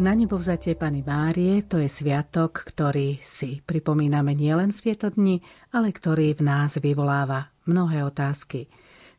Na 0.00 0.16
nebo 0.16 0.40
vzatie 0.40 0.80
Pany 0.80 1.04
Márie 1.04 1.60
to 1.68 1.76
je 1.76 1.84
sviatok, 1.84 2.64
ktorý 2.64 3.20
si 3.20 3.60
pripomíname 3.60 4.32
nielen 4.32 4.72
v 4.72 4.80
tieto 4.80 5.12
dni, 5.12 5.44
ale 5.76 5.92
ktorý 5.92 6.40
v 6.40 6.40
nás 6.40 6.80
vyvoláva 6.80 7.52
mnohé 7.68 8.08
otázky. 8.08 8.72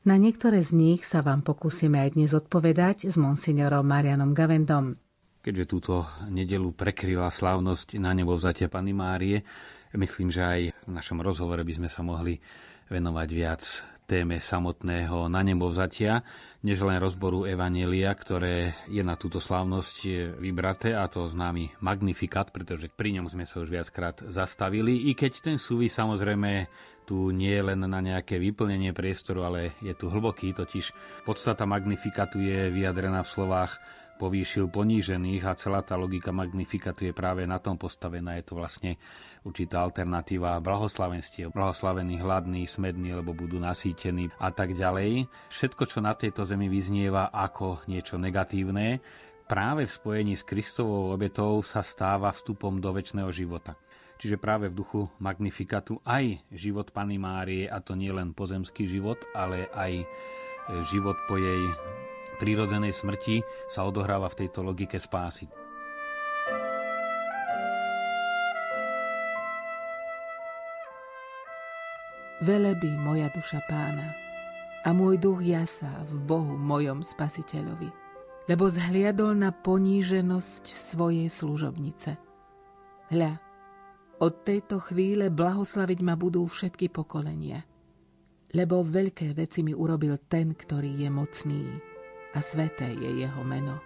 Na 0.09 0.17
niektoré 0.17 0.65
z 0.65 0.73
nich 0.73 1.05
sa 1.05 1.21
vám 1.21 1.45
pokúsime 1.45 2.01
aj 2.01 2.17
dnes 2.17 2.33
odpovedať 2.33 3.13
s 3.13 3.15
monsignorom 3.21 3.85
Marianom 3.85 4.33
Gavendom. 4.33 4.97
Keďže 5.45 5.69
túto 5.69 6.09
nedelu 6.33 6.73
prekryla 6.73 7.29
slávnosť 7.29 8.01
na 8.01 8.17
nebo 8.17 8.33
vzatia 8.33 8.65
Pany 8.65 8.89
Márie, 8.97 9.45
myslím, 9.93 10.33
že 10.33 10.41
aj 10.41 10.61
v 10.73 10.91
našom 10.97 11.21
rozhovore 11.21 11.61
by 11.61 11.77
sme 11.77 11.89
sa 11.93 12.01
mohli 12.01 12.41
venovať 12.89 13.29
viac 13.37 13.61
téme 14.11 14.43
samotného 14.43 15.31
na 15.31 15.39
nebo 15.39 15.71
vzatia 15.71 16.19
než 16.67 16.83
len 16.83 16.99
rozboru 16.99 17.47
Evanielia, 17.47 18.11
ktoré 18.11 18.75
je 18.91 18.99
na 18.99 19.15
túto 19.15 19.39
slávnosť 19.39 20.03
vybraté 20.35 20.91
a 20.91 21.07
to 21.07 21.31
známy 21.31 21.71
Magnifikat, 21.79 22.51
pretože 22.51 22.91
pri 22.91 23.15
ňom 23.15 23.31
sme 23.31 23.47
sa 23.47 23.63
už 23.63 23.71
viackrát 23.71 24.19
zastavili, 24.27 25.07
i 25.07 25.15
keď 25.15 25.39
ten 25.39 25.55
súvis 25.55 25.95
samozrejme 25.95 26.67
tu 27.07 27.31
nie 27.31 27.55
je 27.55 27.63
len 27.71 27.79
na 27.87 28.03
nejaké 28.03 28.35
vyplnenie 28.35 28.91
priestoru, 28.91 29.47
ale 29.47 29.79
je 29.79 29.95
tu 29.95 30.11
hlboký, 30.11 30.51
totiž 30.51 30.91
podstata 31.23 31.63
Magnifikatu 31.63 32.43
je 32.43 32.67
vyjadrená 32.67 33.23
v 33.23 33.31
slovách 33.31 33.79
povýšil 34.21 34.69
ponížených 34.69 35.41
a 35.49 35.57
celá 35.57 35.81
tá 35.81 35.97
logika 35.97 36.29
Magnifikatu 36.29 37.09
je 37.09 37.13
práve 37.15 37.41
na 37.49 37.57
tom 37.57 37.73
postavená. 37.73 38.37
Je 38.37 38.45
to 38.45 38.53
vlastne 38.53 39.01
určitá 39.41 39.81
alternatíva 39.81 40.61
blahoslavenstiev. 40.61 41.49
Blahoslavení 41.49 42.21
hladní, 42.21 42.69
smední, 42.69 43.17
lebo 43.17 43.33
budú 43.33 43.57
nasýtení 43.57 44.29
a 44.37 44.53
tak 44.53 44.77
ďalej. 44.77 45.25
Všetko, 45.49 45.83
čo 45.89 45.99
na 45.99 46.13
tejto 46.13 46.45
zemi 46.45 46.69
vyznieva 46.69 47.33
ako 47.33 47.85
niečo 47.89 48.21
negatívne, 48.21 49.01
práve 49.49 49.89
v 49.89 49.91
spojení 49.91 50.33
s 50.37 50.45
Kristovou 50.45 51.11
obetou 51.11 51.59
sa 51.65 51.81
stáva 51.81 52.29
vstupom 52.29 52.77
do 52.77 52.93
väčšného 52.93 53.29
života. 53.33 53.75
Čiže 54.21 54.37
práve 54.37 54.69
v 54.69 54.77
duchu 54.77 55.09
Magnifikatu 55.17 55.97
aj 56.05 56.45
život 56.53 56.93
Pany 56.93 57.17
Márie, 57.17 57.65
a 57.65 57.81
to 57.81 57.97
nie 57.97 58.13
len 58.13 58.37
pozemský 58.37 58.85
život, 58.85 59.17
ale 59.33 59.65
aj 59.73 60.05
život 60.93 61.17
po 61.25 61.41
jej 61.41 61.73
prírodzenej 62.37 62.93
smrti 62.93 63.41
sa 63.65 63.81
odohráva 63.81 64.29
v 64.29 64.45
tejto 64.45 64.61
logike 64.61 65.01
spásy. 65.01 65.49
Velebí 72.41 72.89
moja 72.89 73.29
duša 73.29 73.61
pána 73.69 74.17
a 74.81 74.89
môj 74.97 75.21
duch 75.21 75.45
jasá 75.45 76.01
v 76.09 76.25
Bohu 76.25 76.57
mojom 76.57 77.05
spasiteľovi, 77.05 77.85
lebo 78.49 78.65
zhliadol 78.65 79.37
na 79.37 79.53
poníženosť 79.53 80.65
svojej 80.65 81.29
služobnice. 81.29 82.17
Hľa, 83.13 83.37
od 84.25 84.33
tejto 84.41 84.81
chvíle 84.81 85.29
blahoslaviť 85.29 86.01
ma 86.01 86.17
budú 86.17 86.41
všetky 86.49 86.89
pokolenia, 86.89 87.61
lebo 88.57 88.81
veľké 88.81 89.37
veci 89.37 89.61
mi 89.61 89.77
urobil 89.77 90.17
ten, 90.25 90.57
ktorý 90.57 90.97
je 90.97 91.09
mocný 91.13 91.61
a 92.33 92.41
sveté 92.41 92.89
je 92.89 93.21
jeho 93.21 93.45
meno 93.45 93.77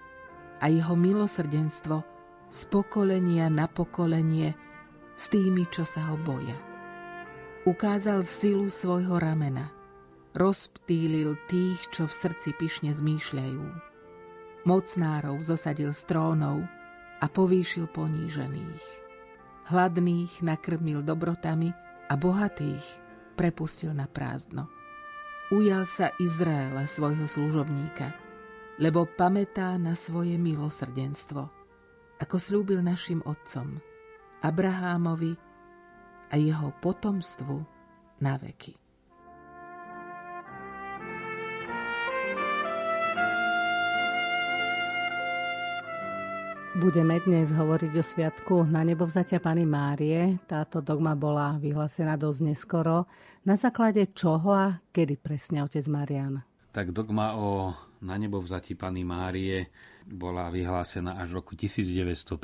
a 0.63 0.71
jeho 0.71 0.95
milosrdenstvo 0.95 2.07
z 2.47 2.59
pokolenia 2.71 3.51
na 3.51 3.67
pokolenie 3.67 4.55
s 5.11 5.27
tými, 5.27 5.67
čo 5.67 5.83
sa 5.83 6.07
ho 6.07 6.15
boja 6.15 6.74
Ukázal 7.65 8.21
silu 8.21 8.69
svojho 8.69 9.17
ramena. 9.17 9.73
Rozptýlil 10.37 11.33
tých, 11.49 11.81
čo 11.89 12.05
v 12.05 12.13
srdci 12.13 12.53
pyšne 12.53 12.93
zmýšľajú. 12.93 13.65
Mocnárov 14.69 15.41
zosadil 15.41 15.89
z 15.89 16.01
trónov 16.05 16.61
a 17.17 17.25
povýšil 17.25 17.89
ponížených. 17.89 18.85
Hladných 19.65 20.45
nakrmil 20.45 21.01
dobrotami 21.01 21.73
a 22.05 22.13
bohatých 22.13 22.85
prepustil 23.33 23.97
na 23.97 24.05
prázdno. 24.05 24.69
Ujal 25.49 25.89
sa 25.89 26.13
Izraela 26.21 26.85
svojho 26.85 27.25
služobníka, 27.25 28.13
lebo 28.77 29.09
pamätá 29.09 29.73
na 29.81 29.97
svoje 29.97 30.37
milosrdenstvo, 30.37 31.49
ako 32.21 32.35
slúbil 32.37 32.85
našim 32.85 33.25
otcom, 33.25 33.81
Abrahámovi, 34.45 35.33
a 36.35 36.37
jeho 36.37 36.75
potomstvu 36.83 37.63
na 38.19 38.35
veky. 38.35 38.75
Budeme 46.75 47.23
dnes 47.23 47.55
hovoriť 47.55 47.91
o 47.95 48.03
sviatku 48.03 48.67
na 48.67 48.83
nebovzatia 48.83 49.39
Pany 49.39 49.63
Márie. 49.63 50.43
Táto 50.43 50.83
dogma 50.83 51.15
bola 51.15 51.55
vyhlásená 51.55 52.19
dosť 52.19 52.51
neskoro. 52.51 53.07
Na 53.47 53.55
základe 53.55 54.11
čoho 54.11 54.51
a 54.51 54.83
kedy 54.91 55.15
presne 55.15 55.63
otec 55.63 55.87
Marian? 55.87 56.43
Tak 56.75 56.91
dogma 56.91 57.39
o 57.39 57.71
na 58.03 58.19
nebovzati 58.19 58.75
Pany 58.75 59.07
Márie 59.07 59.71
bola 60.05 60.53
vyhlásená 60.53 61.17
až 61.17 61.33
v 61.33 61.37
roku 61.41 61.53
1950. 61.57 62.37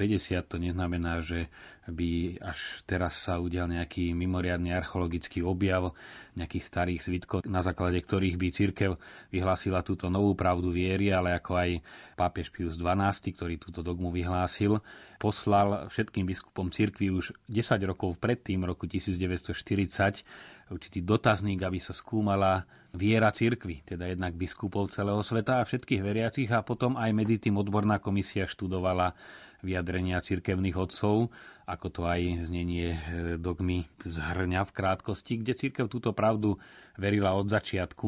To 0.50 0.58
neznamená, 0.58 1.22
že 1.22 1.46
by 1.86 2.42
až 2.42 2.82
teraz 2.90 3.22
sa 3.22 3.38
udial 3.38 3.70
nejaký 3.70 4.18
mimoriadný 4.18 4.74
archeologický 4.74 5.46
objav 5.46 5.94
nejakých 6.34 6.66
starých 6.66 7.02
zvitkov, 7.06 7.38
na 7.46 7.62
základe 7.62 8.02
ktorých 8.02 8.36
by 8.38 8.48
církev 8.50 8.92
vyhlásila 9.30 9.86
túto 9.86 10.10
novú 10.10 10.34
pravdu 10.34 10.74
viery, 10.74 11.14
ale 11.14 11.38
ako 11.38 11.54
aj 11.54 11.72
pápež 12.18 12.50
Pius 12.50 12.82
XII, 12.82 13.30
ktorý 13.34 13.56
túto 13.62 13.86
dogmu 13.86 14.10
vyhlásil, 14.10 14.82
poslal 15.22 15.86
všetkým 15.94 16.26
biskupom 16.26 16.74
církvy 16.74 17.14
už 17.14 17.38
10 17.46 17.78
rokov 17.86 18.18
predtým, 18.18 18.66
roku 18.66 18.90
1940, 18.90 20.26
určitý 20.74 21.06
dotazník, 21.06 21.62
aby 21.62 21.78
sa 21.78 21.94
skúmala 21.94 22.66
viera 22.98 23.30
cirkvy, 23.30 23.86
teda 23.86 24.09
jednak 24.09 24.34
biskupov 24.34 24.90
celého 24.90 25.22
sveta 25.22 25.62
a 25.62 25.68
všetkých 25.70 26.02
veriacich 26.02 26.50
a 26.50 26.66
potom 26.66 26.98
aj 26.98 27.14
medzi 27.14 27.38
tým 27.38 27.62
odborná 27.62 28.02
komisia 28.02 28.50
študovala 28.50 29.14
vyjadrenia 29.62 30.26
cirkevných 30.26 30.76
odcov 30.76 31.30
ako 31.66 31.88
to 31.90 32.02
aj 32.08 32.48
znenie 32.48 32.96
e, 32.96 33.00
dogmy 33.38 33.86
zhrňa 34.04 34.66
v 34.68 34.72
krátkosti, 34.76 35.42
kde 35.42 35.54
církev 35.58 35.86
túto 35.88 36.12
pravdu 36.12 36.58
verila 37.00 37.34
od 37.34 37.48
začiatku. 37.48 38.08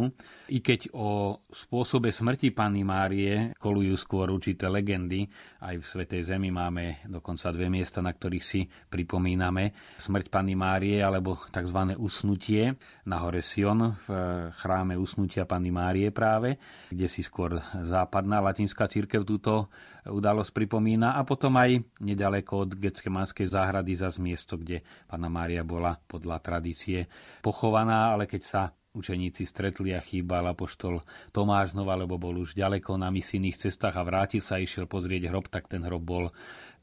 I 0.52 0.60
keď 0.60 0.92
o 0.94 1.42
spôsobe 1.50 2.12
smrti 2.12 2.52
Panny 2.52 2.84
Márie 2.84 3.56
kolujú 3.58 3.96
skôr 3.96 4.28
určité 4.30 4.68
legendy, 4.68 5.26
aj 5.64 5.80
v 5.80 5.86
Svetej 5.86 6.22
Zemi 6.36 6.52
máme 6.52 7.02
dokonca 7.08 7.50
dve 7.56 7.72
miesta, 7.72 8.04
na 8.04 8.12
ktorých 8.12 8.46
si 8.46 8.68
pripomíname 8.68 9.74
smrť 9.98 10.28
Panny 10.28 10.54
Márie 10.54 11.00
alebo 11.00 11.40
tzv. 11.50 11.96
usnutie 11.98 12.76
na 13.08 13.24
hore 13.24 13.40
Sion 13.40 13.96
v 14.04 14.08
chráme 14.60 15.00
usnutia 15.00 15.48
Panny 15.48 15.72
Márie 15.72 16.12
práve, 16.12 16.60
kde 16.92 17.08
si 17.08 17.24
skôr 17.24 17.58
západná 17.88 18.44
latinská 18.44 18.86
církev 18.86 19.24
túto 19.24 19.72
udalosť 20.04 20.52
pripomína 20.52 21.16
a 21.16 21.24
potom 21.24 21.56
aj 21.56 21.80
nedaleko 22.04 22.68
od 22.68 22.76
Getskemánskej 23.44 23.52
záhrady 23.52 23.94
za 24.00 24.10
miesto, 24.22 24.56
kde 24.56 24.80
pána 25.08 25.28
Mária 25.28 25.64
bola 25.68 26.00
podľa 26.08 26.40
tradície 26.40 27.12
pochovaná, 27.44 28.16
ale 28.16 28.26
keď 28.26 28.42
sa 28.42 28.62
učeníci 28.94 29.44
stretli 29.50 29.92
a 29.98 30.00
chýbal 30.00 30.54
apoštol 30.54 31.02
Tomáš 31.34 31.74
znova, 31.74 31.98
lebo 31.98 32.22
bol 32.22 32.38
už 32.40 32.54
ďaleko 32.54 32.94
na 32.96 33.10
misijných 33.10 33.58
cestách 33.58 33.98
a 33.98 34.06
vrátil 34.06 34.40
sa, 34.40 34.62
išiel 34.62 34.86
pozrieť 34.86 35.34
hrob, 35.34 35.50
tak 35.50 35.66
ten 35.66 35.82
hrob 35.82 36.06
bol 36.06 36.26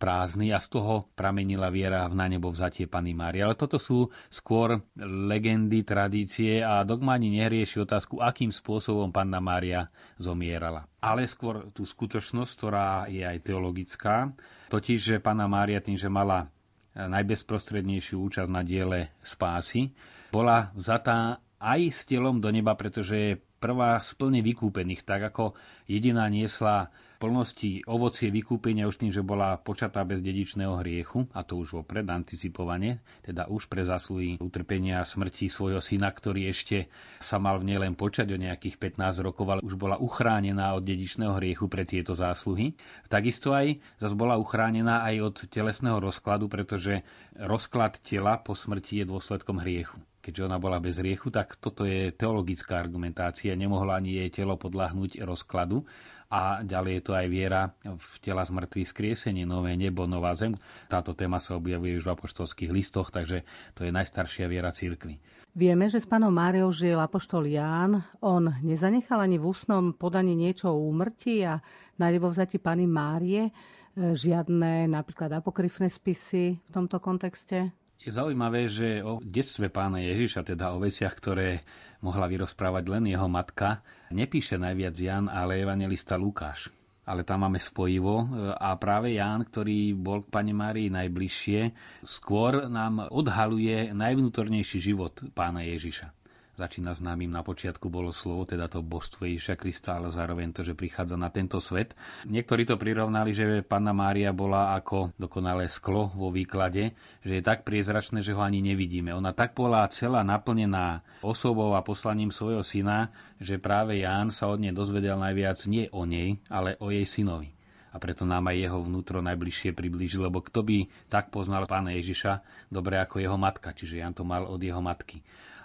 prázdny 0.01 0.51
a 0.51 0.59
z 0.59 0.81
toho 0.81 1.07
pramenila 1.15 1.71
viera 1.71 2.09
v 2.11 2.19
na 2.19 2.27
nebo 2.27 2.51
vzatie 2.51 2.91
Pany 2.91 3.15
Márie. 3.15 3.47
Ale 3.47 3.55
toto 3.55 3.79
sú 3.79 4.11
skôr 4.27 4.83
legendy, 5.07 5.87
tradície 5.87 6.65
a 6.65 6.83
dogmáni 6.83 7.31
nerieši 7.31 7.85
otázku, 7.85 8.19
akým 8.19 8.51
spôsobom 8.51 9.15
Panna 9.15 9.39
Mária 9.39 9.87
zomierala. 10.19 10.89
Ale 10.99 11.31
skôr 11.31 11.71
tú 11.71 11.87
skutočnosť, 11.87 12.53
ktorá 12.59 13.07
je 13.07 13.23
aj 13.23 13.39
teologická, 13.45 14.35
totiž, 14.71 14.99
že 15.03 15.23
Panna 15.23 15.51
Mária 15.51 15.83
tým, 15.83 15.99
že 15.99 16.07
mala 16.07 16.47
najbezprostrednejšiu 16.95 18.17
účasť 18.23 18.51
na 18.51 18.63
diele 18.63 19.15
spásy, 19.23 19.91
bola 20.31 20.71
vzatá 20.79 21.43
aj 21.59 21.81
s 21.91 22.01
telom 22.07 22.39
do 22.39 22.49
neba, 22.55 22.79
pretože 22.79 23.15
je 23.15 23.41
prvá 23.61 24.01
z 24.01 24.17
plne 24.17 24.41
vykúpených, 24.41 25.05
tak 25.05 25.35
ako 25.35 25.53
jediná 25.85 26.25
niesla 26.33 26.89
plnosti 27.21 27.85
ovocie 27.85 28.33
vykúpenia 28.33 28.89
už 28.89 28.97
tým, 28.97 29.13
že 29.13 29.21
bola 29.21 29.61
počatá 29.61 30.01
bez 30.09 30.25
dedičného 30.25 30.81
hriechu, 30.81 31.29
a 31.37 31.45
to 31.45 31.61
už 31.61 31.77
vopred 31.77 32.09
anticipovane, 32.09 33.05
teda 33.21 33.53
už 33.53 33.69
pre 33.69 33.85
zásluhy 33.85 34.41
utrpenia 34.41 35.05
a 35.05 35.07
smrti 35.07 35.53
svojho 35.53 35.85
syna, 35.85 36.09
ktorý 36.09 36.49
ešte 36.49 36.89
sa 37.21 37.37
mal 37.37 37.61
v 37.61 37.69
nej 37.69 37.79
len 37.79 37.93
počať 37.93 38.33
o 38.33 38.41
nejakých 38.41 38.81
15 38.97 39.21
rokov, 39.21 39.45
ale 39.53 39.61
už 39.61 39.77
bola 39.77 40.01
uchránená 40.01 40.73
od 40.73 40.81
dedičného 40.81 41.37
hriechu 41.37 41.69
pre 41.69 41.85
tieto 41.85 42.17
zásluhy. 42.17 42.73
Takisto 43.13 43.53
aj 43.53 43.77
zase 44.01 44.17
bola 44.17 44.41
uchránená 44.41 45.05
aj 45.05 45.17
od 45.21 45.37
telesného 45.53 46.01
rozkladu, 46.01 46.49
pretože 46.49 47.05
rozklad 47.37 48.01
tela 48.01 48.41
po 48.41 48.57
smrti 48.57 49.05
je 49.05 49.05
dôsledkom 49.05 49.61
hriechu 49.61 50.01
keďže 50.21 50.47
ona 50.53 50.61
bola 50.61 50.79
bez 50.79 51.01
riechu, 51.01 51.33
tak 51.33 51.57
toto 51.57 51.89
je 51.89 52.13
teologická 52.13 52.77
argumentácia. 52.77 53.57
Nemohla 53.57 53.99
ani 53.99 54.21
jej 54.21 54.45
telo 54.45 54.61
podľahnúť 54.61 55.25
rozkladu 55.25 55.89
a 56.31 56.63
ďalej 56.63 56.93
je 56.95 57.03
to 57.03 57.13
aj 57.13 57.27
viera 57.27 57.75
v 57.83 58.13
tela 58.23 58.47
zmrtvých 58.47 58.87
skriesenie, 58.87 59.43
nové 59.43 59.75
nebo, 59.75 60.07
nová 60.07 60.31
zem. 60.39 60.55
Táto 60.87 61.11
téma 61.11 61.43
sa 61.43 61.59
objavuje 61.59 61.99
už 61.99 62.07
v 62.07 62.15
apoštolských 62.15 62.71
listoch, 62.71 63.11
takže 63.11 63.43
to 63.75 63.83
je 63.83 63.91
najstaršia 63.91 64.47
viera 64.47 64.71
církvy. 64.71 65.19
Vieme, 65.51 65.91
že 65.91 65.99
s 65.99 66.07
pánom 66.07 66.31
Máriou 66.31 66.71
žil 66.71 66.95
apoštol 66.95 67.51
Ján. 67.51 68.07
On 68.23 68.47
nezanechal 68.63 69.19
ani 69.19 69.43
v 69.43 69.51
ústnom 69.51 69.91
podaní 69.91 70.39
niečo 70.39 70.71
o 70.71 70.87
úmrtí 70.87 71.43
a 71.43 71.59
na 71.99 72.07
vzati 72.15 72.63
pani 72.63 72.87
Márie 72.87 73.51
žiadne 73.99 74.87
napríklad 74.87 75.35
apokryfné 75.43 75.91
spisy 75.91 76.63
v 76.63 76.71
tomto 76.71 77.03
kontexte? 77.03 77.75
Je 78.01 78.09
zaujímavé, 78.09 78.65
že 78.71 79.05
o 79.05 79.21
detstve 79.21 79.69
pána 79.69 80.01
Ježiša, 80.01 80.55
teda 80.55 80.73
o 80.73 80.81
veciach, 80.81 81.13
ktoré 81.13 81.67
mohla 82.01 82.31
vyrozprávať 82.31 82.85
len 82.89 83.05
jeho 83.11 83.29
matka, 83.29 83.85
nepíše 84.11 84.59
najviac 84.59 84.97
Jan, 84.99 85.27
ale 85.31 85.63
evangelista 85.63 86.19
Lukáš. 86.19 86.69
Ale 87.09 87.27
tam 87.27 87.43
máme 87.43 87.59
spojivo 87.59 88.29
a 88.55 88.77
práve 88.79 89.19
Ján, 89.19 89.43
ktorý 89.43 89.99
bol 89.99 90.23
k 90.23 90.31
Pane 90.31 90.55
Márii 90.55 90.93
najbližšie, 90.93 91.75
skôr 92.07 92.71
nám 92.71 93.11
odhaluje 93.11 93.91
najvnútornejší 93.91 94.79
život 94.79 95.19
pána 95.35 95.67
Ježiša 95.67 96.20
začína 96.61 96.93
známym 96.93 97.33
na 97.33 97.41
počiatku 97.41 97.89
bolo 97.89 98.13
slovo, 98.13 98.45
teda 98.45 98.69
to 98.69 98.85
božstvo 98.85 99.25
Ježiša 99.25 99.57
Krista, 99.57 99.97
ale 99.97 100.13
zároveň 100.13 100.53
to, 100.53 100.61
že 100.61 100.77
prichádza 100.77 101.17
na 101.17 101.33
tento 101.33 101.57
svet. 101.57 101.97
Niektorí 102.29 102.69
to 102.69 102.77
prirovnali, 102.77 103.33
že 103.33 103.65
Panna 103.65 103.97
Mária 103.97 104.37
bola 104.37 104.77
ako 104.77 105.17
dokonalé 105.17 105.73
sklo 105.73 106.13
vo 106.13 106.29
výklade, 106.29 106.93
že 107.25 107.41
je 107.41 107.43
tak 107.43 107.65
priezračné, 107.65 108.21
že 108.21 108.37
ho 108.37 108.45
ani 108.45 108.61
nevidíme. 108.61 109.09
Ona 109.17 109.33
tak 109.33 109.57
bola 109.57 109.89
celá 109.89 110.21
naplnená 110.21 111.01
osobou 111.25 111.73
a 111.73 111.81
poslaním 111.81 112.29
svojho 112.29 112.61
syna, 112.61 113.09
že 113.41 113.57
práve 113.57 113.97
Ján 114.05 114.29
sa 114.29 114.53
od 114.53 114.61
nej 114.61 114.77
dozvedel 114.77 115.17
najviac 115.17 115.65
nie 115.65 115.89
o 115.97 116.05
nej, 116.05 116.37
ale 116.53 116.77
o 116.77 116.93
jej 116.93 117.09
synovi 117.09 117.57
a 117.91 117.99
preto 117.99 118.23
nám 118.23 118.47
aj 118.47 118.57
jeho 118.71 118.79
vnútro 118.87 119.19
najbližšie 119.19 119.75
priblíži, 119.75 120.23
lebo 120.23 120.39
kto 120.39 120.63
by 120.63 120.87
tak 121.11 121.35
poznal 121.35 121.67
pána 121.67 121.91
Ježiša 121.99 122.39
dobre 122.71 123.03
ako 123.03 123.19
jeho 123.19 123.35
matka, 123.35 123.75
čiže 123.75 123.99
Jan 123.99 124.15
to 124.15 124.23
mal 124.23 124.47
od 124.47 124.63
jeho 124.63 124.79
matky 124.79 125.19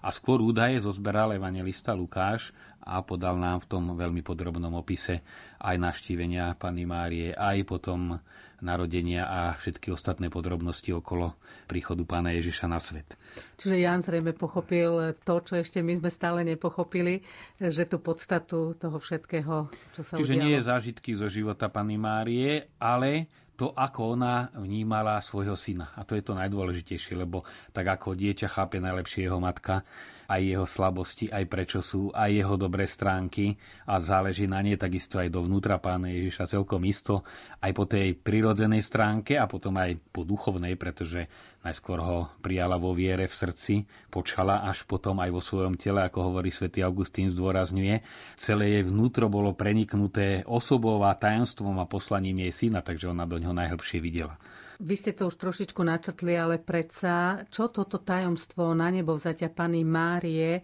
a 0.05 0.13
skôr 0.13 0.37
údaje 0.37 0.77
zozberal 0.77 1.33
evangelista 1.33 1.97
Lukáš 1.97 2.53
a 2.85 3.01
podal 3.01 3.41
nám 3.41 3.65
v 3.65 3.69
tom 3.73 3.83
veľmi 3.97 4.21
podrobnom 4.21 4.69
opise 4.77 5.25
aj 5.57 5.81
naštívenia 5.81 6.53
Panny 6.53 6.85
Márie, 6.85 7.33
aj 7.33 7.65
potom 7.65 8.21
narodenia 8.61 9.25
a 9.25 9.39
všetky 9.57 9.89
ostatné 9.91 10.29
podrobnosti 10.29 10.87
okolo 10.93 11.33
príchodu 11.65 12.05
pána 12.05 12.31
Ježiša 12.37 12.65
na 12.69 12.77
svet. 12.77 13.17
Čiže 13.57 13.81
Jan 13.81 13.99
zrejme 14.05 14.31
pochopil 14.31 15.17
to, 15.25 15.35
čo 15.43 15.59
ešte 15.59 15.81
my 15.81 15.99
sme 15.99 16.09
stále 16.13 16.45
nepochopili, 16.45 17.25
že 17.59 17.83
tú 17.89 17.99
podstatu 17.99 18.77
toho 18.77 18.97
všetkého, 19.01 19.67
čo 19.91 20.01
sa 20.05 20.15
Čiže 20.15 20.33
udialo. 20.37 20.45
nie 20.45 20.53
je 20.55 20.61
zážitky 20.63 21.11
zo 21.17 21.27
života 21.27 21.67
Panny 21.67 21.99
Márie, 21.99 22.69
ale 22.79 23.27
to, 23.55 23.71
ako 23.71 24.19
ona 24.19 24.51
vnímala 24.55 25.19
svojho 25.23 25.55
syna. 25.55 25.95
A 25.95 26.03
to 26.03 26.19
je 26.19 26.23
to 26.23 26.35
najdôležitejšie, 26.35 27.15
lebo 27.15 27.47
tak 27.71 27.87
ako 27.87 28.15
dieťa 28.15 28.51
chápe 28.51 28.83
najlepšie 28.83 29.27
jeho 29.31 29.39
matka, 29.39 29.87
aj 30.25 30.42
jeho 30.42 30.66
slabosti, 30.68 31.30
aj 31.30 31.45
prečo 31.45 31.80
sú, 31.81 32.10
aj 32.13 32.30
jeho 32.30 32.56
dobré 32.57 32.89
stránky 32.89 33.56
a 33.86 34.01
záleží 34.01 34.50
na 34.50 34.62
nej 34.62 34.77
takisto 34.77 35.22
aj 35.22 35.30
dovnútra 35.30 35.77
pána 35.77 36.10
Ježiša 36.10 36.57
celkom 36.57 36.81
isto, 36.86 37.25
aj 37.62 37.72
po 37.74 37.86
tej 37.86 38.18
prirodzenej 38.18 38.81
stránke 38.81 39.38
a 39.38 39.45
potom 39.45 39.77
aj 39.77 39.98
po 40.10 40.25
duchovnej, 40.25 40.77
pretože 40.77 41.30
najskôr 41.66 41.98
ho 42.01 42.18
prijala 42.42 42.77
vo 42.77 42.94
viere 42.94 43.25
v 43.25 43.33
srdci, 43.33 43.86
počala 44.13 44.66
až 44.66 44.86
potom 44.86 45.18
aj 45.18 45.30
vo 45.33 45.42
svojom 45.42 45.77
tele, 45.77 46.06
ako 46.06 46.33
hovorí 46.33 46.54
svätý 46.54 46.86
Augustín 46.86 47.25
zdôrazňuje. 47.30 48.06
Celé 48.38 48.66
jej 48.80 48.83
vnútro 48.86 49.25
bolo 49.30 49.57
preniknuté 49.57 50.45
osobou 50.45 51.01
a 51.01 51.18
tajomstvom 51.18 51.81
a 51.81 51.89
poslaním 51.89 52.45
jej 52.45 52.69
syna, 52.69 52.86
takže 52.86 53.10
ona 53.10 53.25
do 53.25 53.42
ňoho 53.42 53.57
najhlbšie 53.57 53.98
videla. 53.98 54.38
Vy 54.80 54.95
ste 55.00 55.12
to 55.16 55.31
už 55.31 55.39
trošičku 55.39 55.80
načetli, 55.83 56.36
ale 56.36 56.60
predsa, 56.60 57.48
čo 57.48 57.72
toto 57.72 58.04
tajomstvo 58.04 58.75
na 58.75 58.92
nebo 58.92 59.16
vzatia 59.16 59.48
Pany 59.48 59.88
Márie 59.88 60.60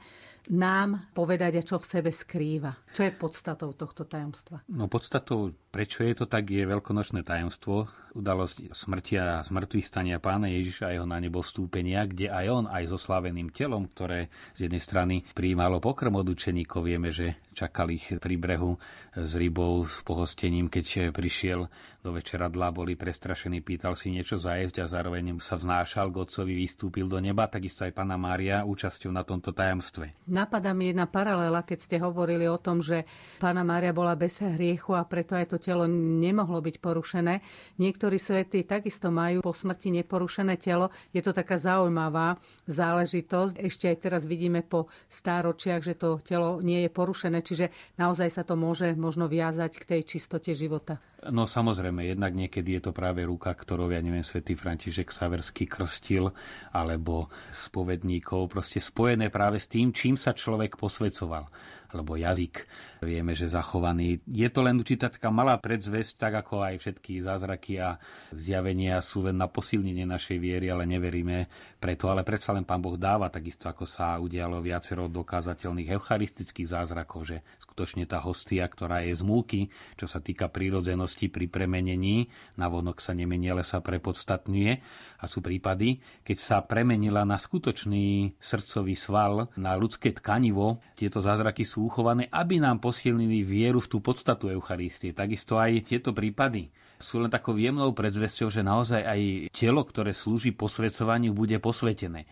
nám 0.52 1.14
povedať 1.16 1.62
a 1.62 1.66
čo 1.66 1.80
v 1.80 1.86
sebe 1.86 2.12
skrýva? 2.12 2.74
Čo 2.92 3.08
je 3.08 3.12
podstatou 3.16 3.72
tohto 3.72 4.04
tajomstva? 4.04 4.68
No 4.68 4.92
podstatou, 4.92 5.56
prečo 5.72 6.04
je 6.04 6.12
to 6.12 6.26
tak, 6.28 6.52
je 6.52 6.68
veľkonočné 6.68 7.24
tajomstvo, 7.24 7.88
udalosť 8.12 8.76
smrti 8.76 9.16
a 9.16 9.40
zmrtvých 9.40 9.88
stania 9.88 10.20
pána 10.20 10.52
Ježiša 10.52 10.92
a 10.92 10.94
jeho 11.00 11.08
na 11.08 11.24
nebo 11.24 11.40
vstúpenia, 11.40 12.04
kde 12.04 12.28
aj 12.28 12.46
on, 12.52 12.66
aj 12.68 12.92
so 12.92 13.00
sláveným 13.00 13.48
telom, 13.56 13.88
ktoré 13.88 14.28
z 14.52 14.68
jednej 14.68 14.84
strany 14.84 15.16
prijímalo 15.32 15.80
pokrm 15.80 16.20
od 16.20 16.28
učeníkov, 16.28 16.84
vieme, 16.84 17.16
že 17.16 17.40
čakali 17.56 17.96
ich 17.96 18.12
pri 18.20 18.36
brehu 18.36 18.76
s 19.16 19.32
rybou, 19.40 19.88
s 19.88 20.04
pohostením, 20.04 20.68
keď 20.68 21.16
prišiel 21.16 21.72
do 22.02 22.12
večeradla, 22.12 22.74
boli 22.74 22.98
prestrašení, 22.98 23.64
pýtal 23.64 23.96
si 23.96 24.12
niečo 24.12 24.36
zajesť 24.36 24.84
a 24.84 24.90
zároveň 24.90 25.38
sa 25.40 25.56
vznášal 25.56 26.10
k 26.12 26.28
otcovi, 26.28 26.58
vystúpil 26.58 27.08
do 27.08 27.22
neba, 27.22 27.48
takisto 27.48 27.88
aj 27.88 27.94
pána 27.96 28.18
Mária 28.18 28.68
účasťou 28.68 29.14
na 29.14 29.24
tomto 29.24 29.54
tajomstve. 29.54 30.28
Napadá 30.28 30.74
mi 30.76 30.92
jedna 30.92 31.06
paralela, 31.06 31.64
keď 31.64 31.80
ste 31.80 31.98
hovorili 32.02 32.50
o 32.50 32.58
tom, 32.58 32.81
že 32.82 33.06
pána 33.40 33.62
Mária 33.62 33.96
bola 33.96 34.18
bez 34.18 34.42
hriechu 34.42 34.98
a 34.98 35.06
preto 35.06 35.38
aj 35.38 35.56
to 35.56 35.58
telo 35.62 35.86
nemohlo 35.88 36.60
byť 36.60 36.76
porušené. 36.82 37.40
Niektorí 37.78 38.18
svety 38.18 38.68
takisto 38.68 39.14
majú 39.14 39.46
po 39.46 39.54
smrti 39.54 40.02
neporušené 40.02 40.58
telo. 40.58 40.90
Je 41.16 41.22
to 41.22 41.32
taká 41.32 41.62
zaujímavá 41.62 42.42
záležitosť. 42.68 43.62
Ešte 43.62 43.94
aj 43.94 43.98
teraz 44.02 44.22
vidíme 44.26 44.66
po 44.66 44.92
stáročiach, 45.08 45.82
že 45.86 45.94
to 45.96 46.20
telo 46.22 46.60
nie 46.60 46.84
je 46.84 46.90
porušené, 46.90 47.40
čiže 47.46 47.70
naozaj 47.96 48.30
sa 48.34 48.44
to 48.44 48.58
môže 48.60 48.98
možno 48.98 49.30
viazať 49.32 49.78
k 49.78 49.88
tej 49.98 50.02
čistote 50.18 50.52
života. 50.52 51.00
No 51.30 51.46
samozrejme, 51.46 52.02
jednak 52.02 52.34
niekedy 52.34 52.82
je 52.82 52.90
to 52.90 52.98
práve 52.98 53.22
ruka, 53.22 53.54
ktorou, 53.54 53.94
ja 53.94 54.02
neviem, 54.02 54.26
svätý 54.26 54.58
František 54.58 55.14
Saverský 55.14 55.70
krstil, 55.70 56.34
alebo 56.74 57.30
spovedníkov, 57.54 58.50
proste 58.50 58.82
spojené 58.82 59.30
práve 59.30 59.62
s 59.62 59.70
tým, 59.70 59.94
čím 59.94 60.18
sa 60.18 60.34
človek 60.34 60.82
posvedcoval 60.82 61.46
alebo 61.92 62.16
jazyk. 62.16 62.66
Vieme, 63.04 63.36
že 63.36 63.52
zachovaný. 63.52 64.24
Je 64.28 64.48
to 64.48 64.64
len 64.64 64.80
určitá 64.80 65.12
taká 65.12 65.30
malá 65.30 65.60
predzvesť, 65.60 66.18
tak 66.18 66.34
ako 66.46 66.64
aj 66.64 66.76
všetky 66.80 67.20
zázraky 67.20 67.82
a 67.82 68.00
zjavenia 68.32 68.98
sú 69.04 69.28
len 69.28 69.36
na 69.36 69.52
posilnenie 69.52 70.08
našej 70.08 70.38
viery, 70.40 70.72
ale 70.72 70.88
neveríme 70.88 71.52
preto. 71.78 72.08
Ale 72.08 72.24
predsa 72.24 72.56
len 72.56 72.64
Pán 72.64 72.80
Boh 72.80 72.96
dáva, 72.96 73.28
takisto 73.28 73.68
ako 73.68 73.84
sa 73.84 74.18
udialo 74.18 74.64
viacero 74.64 75.12
dokázateľných 75.12 75.92
eucharistických 75.92 76.68
zázrakov, 76.72 77.28
že 77.28 77.38
skutočne 77.60 78.08
tá 78.08 78.20
hostia, 78.24 78.68
ktorá 78.68 79.04
je 79.04 79.16
z 79.16 79.24
múky, 79.24 79.62
čo 79.96 80.08
sa 80.08 80.24
týka 80.24 80.52
prírodzenosti 80.52 81.28
pri 81.28 81.48
premenení, 81.48 82.28
na 82.56 82.68
vonok 82.68 83.00
sa 83.00 83.16
nemení, 83.16 83.52
ale 83.52 83.64
sa 83.68 83.80
prepodstatňuje. 83.80 84.74
A 85.22 85.30
sú 85.30 85.46
prípady, 85.46 86.02
keď 86.26 86.38
sa 86.42 86.58
premenila 86.66 87.22
na 87.22 87.38
skutočný 87.38 88.36
srdcový 88.42 88.98
sval, 88.98 89.54
na 89.54 89.78
ľudské 89.78 90.10
tkanivo, 90.18 90.82
tieto 90.98 91.22
zázraky 91.22 91.62
sú 91.62 91.86
uchované, 91.86 92.26
aby 92.34 92.58
nám 92.58 92.82
posilnili 92.82 93.46
vieru 93.46 93.78
v 93.78 93.90
tú 93.90 94.02
podstatu 94.02 94.50
Eucharistie. 94.50 95.14
Takisto 95.14 95.62
aj 95.62 95.86
tieto 95.86 96.10
prípady 96.10 96.74
sú 96.98 97.22
len 97.22 97.30
takou 97.30 97.54
jemnou 97.54 97.94
predzvesťou, 97.94 98.50
že 98.50 98.66
naozaj 98.66 99.02
aj 99.06 99.22
telo, 99.54 99.86
ktoré 99.86 100.14
slúži 100.14 100.54
posvedcovaniu, 100.54 101.34
bude 101.38 101.62
posvetené 101.62 102.26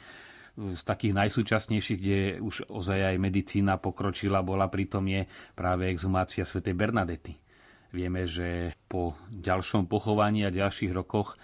z 0.60 0.82
takých 0.84 1.16
najsúčasnejších, 1.16 2.00
kde 2.00 2.20
už 2.44 2.68
ozaj 2.68 3.16
aj 3.16 3.22
medicína 3.22 3.80
pokročila, 3.80 4.44
bola 4.44 4.68
pritom 4.68 5.08
je 5.08 5.24
práve 5.56 5.88
exhumácia 5.88 6.44
svätej 6.44 6.76
Bernadety. 6.76 7.40
Vieme, 7.90 8.30
že 8.30 8.76
po 8.86 9.18
ďalšom 9.34 9.90
pochovaní 9.90 10.46
a 10.46 10.54
ďalších 10.54 10.94
rokoch 10.94 11.40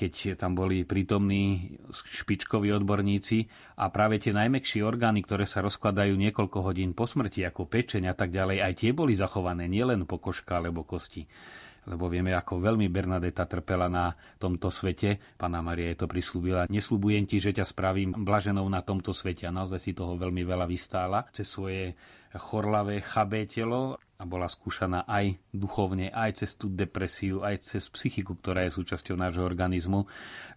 keď 0.00 0.40
tam 0.40 0.56
boli 0.56 0.88
prítomní 0.88 1.76
špičkoví 1.92 2.72
odborníci 2.72 3.44
a 3.76 3.92
práve 3.92 4.16
tie 4.16 4.32
najmekšie 4.32 4.80
orgány, 4.80 5.20
ktoré 5.20 5.44
sa 5.44 5.60
rozkladajú 5.60 6.16
niekoľko 6.16 6.64
hodín 6.64 6.96
po 6.96 7.04
smrti, 7.04 7.44
ako 7.44 7.68
pečeň 7.68 8.08
a 8.08 8.14
tak 8.16 8.32
ďalej, 8.32 8.64
aj 8.64 8.72
tie 8.80 8.96
boli 8.96 9.12
zachované, 9.12 9.68
nielen 9.68 10.08
pokožka 10.08 10.56
alebo 10.56 10.88
kosti 10.88 11.28
lebo 11.88 12.12
vieme, 12.12 12.36
ako 12.36 12.60
veľmi 12.60 12.92
Bernadeta 12.92 13.48
trpela 13.48 13.88
na 13.88 14.12
tomto 14.36 14.68
svete. 14.68 15.16
Pana 15.40 15.64
Maria 15.64 15.96
je 15.96 16.04
to 16.04 16.06
prislúbila. 16.12 16.68
Nesľubujem 16.68 17.24
ti, 17.24 17.40
že 17.40 17.56
ťa 17.56 17.64
spravím 17.64 18.12
blaženou 18.20 18.68
na 18.68 18.84
tomto 18.84 19.16
svete. 19.16 19.48
A 19.48 19.54
naozaj 19.54 19.80
si 19.80 19.96
toho 19.96 20.14
veľmi 20.20 20.44
veľa 20.44 20.68
vystála 20.68 21.24
cez 21.32 21.48
svoje 21.48 21.96
chorlavé, 22.36 23.00
chabé 23.00 23.48
telo 23.48 23.96
a 24.20 24.28
bola 24.28 24.44
skúšaná 24.44 25.08
aj 25.08 25.40
duchovne, 25.48 26.12
aj 26.12 26.44
cez 26.44 26.52
tú 26.60 26.68
depresiu, 26.68 27.40
aj 27.40 27.64
cez 27.64 27.88
psychiku, 27.88 28.36
ktorá 28.36 28.68
je 28.68 28.76
súčasťou 28.76 29.16
nášho 29.16 29.40
organizmu, 29.40 30.04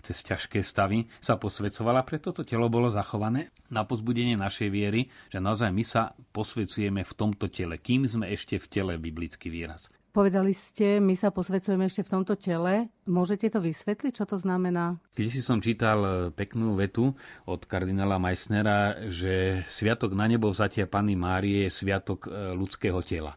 cez 0.03 0.19
ťažké 0.19 0.59
stavy 0.59 1.07
sa 1.23 1.39
posvedcovala, 1.39 2.03
preto 2.03 2.35
to 2.35 2.43
telo 2.43 2.67
bolo 2.67 2.91
zachované 2.91 3.55
na 3.71 3.87
pozbudenie 3.87 4.35
našej 4.35 4.67
viery, 4.67 5.07
že 5.31 5.39
naozaj 5.39 5.71
my 5.71 5.83
sa 5.87 6.11
posvedcujeme 6.35 7.07
v 7.07 7.13
tomto 7.15 7.47
tele, 7.47 7.79
kým 7.79 8.03
sme 8.03 8.27
ešte 8.35 8.59
v 8.59 8.67
tele, 8.67 8.93
biblický 8.99 9.47
výraz. 9.47 9.87
Povedali 10.13 10.53
ste, 10.53 11.01
my 11.01 11.17
sa 11.17 11.33
posvedcujeme 11.33 11.89
ešte 11.89 12.05
v 12.05 12.13
tomto 12.13 12.37
tele. 12.37 12.85
Môžete 13.09 13.49
to 13.49 13.57
vysvetliť, 13.65 14.13
čo 14.13 14.29
to 14.29 14.37
znamená? 14.37 15.01
Keď 15.17 15.25
si 15.25 15.41
som 15.41 15.57
čítal 15.57 15.99
e, 16.05 16.11
peknú 16.29 16.77
vetu 16.77 17.17
od 17.49 17.61
kardinála 17.65 18.21
Meissnera, 18.21 19.09
že 19.09 19.65
sviatok 19.65 20.13
na 20.13 20.29
nebo 20.29 20.53
vzatia 20.53 20.85
Panny 20.85 21.17
Márie 21.17 21.65
je 21.65 21.73
sviatok 21.73 22.29
e, 22.29 22.53
ľudského 22.53 23.01
tela. 23.01 23.33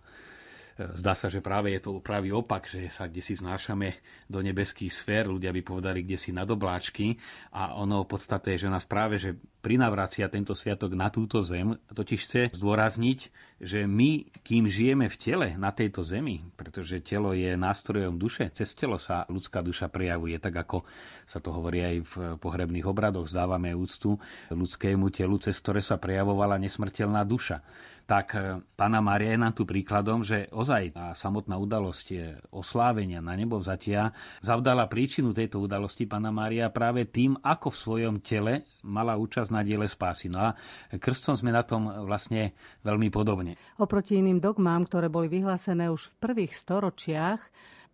Zdá 0.76 1.16
sa, 1.16 1.32
že 1.32 1.40
práve 1.40 1.72
je 1.72 1.80
to 1.80 2.04
pravý 2.04 2.36
opak, 2.36 2.68
že 2.68 2.92
sa 2.92 3.08
kde 3.08 3.24
si 3.24 3.32
znášame 3.32 3.96
do 4.28 4.44
nebeských 4.44 4.92
sfér, 4.92 5.24
ľudia 5.24 5.48
by 5.48 5.64
povedali, 5.64 6.04
kde 6.04 6.20
si 6.20 6.36
nad 6.36 6.44
obláčky 6.44 7.16
a 7.56 7.80
ono 7.80 8.04
v 8.04 8.12
podstate 8.12 8.52
je, 8.52 8.68
že 8.68 8.72
nás 8.72 8.84
práve, 8.84 9.16
že 9.16 9.40
prinavracia 9.64 10.28
tento 10.28 10.52
sviatok 10.52 10.92
na 10.92 11.08
túto 11.08 11.40
zem, 11.40 11.80
totiž 11.88 12.20
chce 12.20 12.42
zdôrazniť, 12.52 13.18
že 13.56 13.88
my, 13.88 14.28
kým 14.44 14.68
žijeme 14.68 15.08
v 15.08 15.16
tele 15.16 15.48
na 15.56 15.72
tejto 15.72 16.04
zemi, 16.04 16.44
pretože 16.60 17.00
telo 17.00 17.32
je 17.32 17.56
nástrojom 17.56 18.20
duše, 18.20 18.52
cez 18.52 18.76
telo 18.76 19.00
sa 19.00 19.24
ľudská 19.32 19.64
duša 19.64 19.88
prejavuje, 19.88 20.36
tak 20.36 20.60
ako 20.60 20.84
sa 21.24 21.40
to 21.40 21.56
hovorí 21.56 21.80
aj 21.82 21.96
v 22.04 22.14
pohrebných 22.36 22.84
obradoch, 22.84 23.24
zdávame 23.24 23.72
úctu 23.72 24.20
ľudskému 24.52 25.08
telu, 25.08 25.40
cez 25.40 25.56
ktoré 25.56 25.80
sa 25.80 25.96
prejavovala 25.96 26.60
nesmrteľná 26.60 27.24
duša 27.24 27.64
tak 28.06 28.38
e, 28.38 28.62
pána 28.78 29.02
Mária 29.02 29.34
je 29.34 29.42
nám 29.42 29.52
tu 29.52 29.66
príkladom, 29.66 30.22
že 30.22 30.46
ozaj 30.54 30.94
tá 30.94 31.06
samotná 31.12 31.58
udalosť 31.58 32.38
oslávenia 32.54 33.18
na 33.18 33.34
nebo 33.34 33.58
vzatia 33.58 34.14
zavdala 34.40 34.86
príčinu 34.86 35.34
tejto 35.34 35.58
udalosti 35.58 36.06
pána 36.06 36.30
Mária 36.30 36.70
práve 36.70 37.04
tým, 37.10 37.34
ako 37.42 37.74
v 37.74 37.80
svojom 37.82 38.16
tele 38.22 38.64
mala 38.86 39.18
účasť 39.18 39.50
na 39.50 39.66
diele 39.66 39.90
spásy. 39.90 40.30
No 40.30 40.38
a 40.38 40.56
krstom 40.94 41.34
sme 41.34 41.50
na 41.50 41.66
tom 41.66 41.90
vlastne 42.06 42.54
veľmi 42.86 43.10
podobne. 43.10 43.58
Oproti 43.82 44.22
iným 44.22 44.38
dogmám, 44.38 44.86
ktoré 44.86 45.10
boli 45.10 45.26
vyhlásené 45.26 45.90
už 45.90 46.14
v 46.14 46.18
prvých 46.22 46.54
storočiach, 46.54 47.42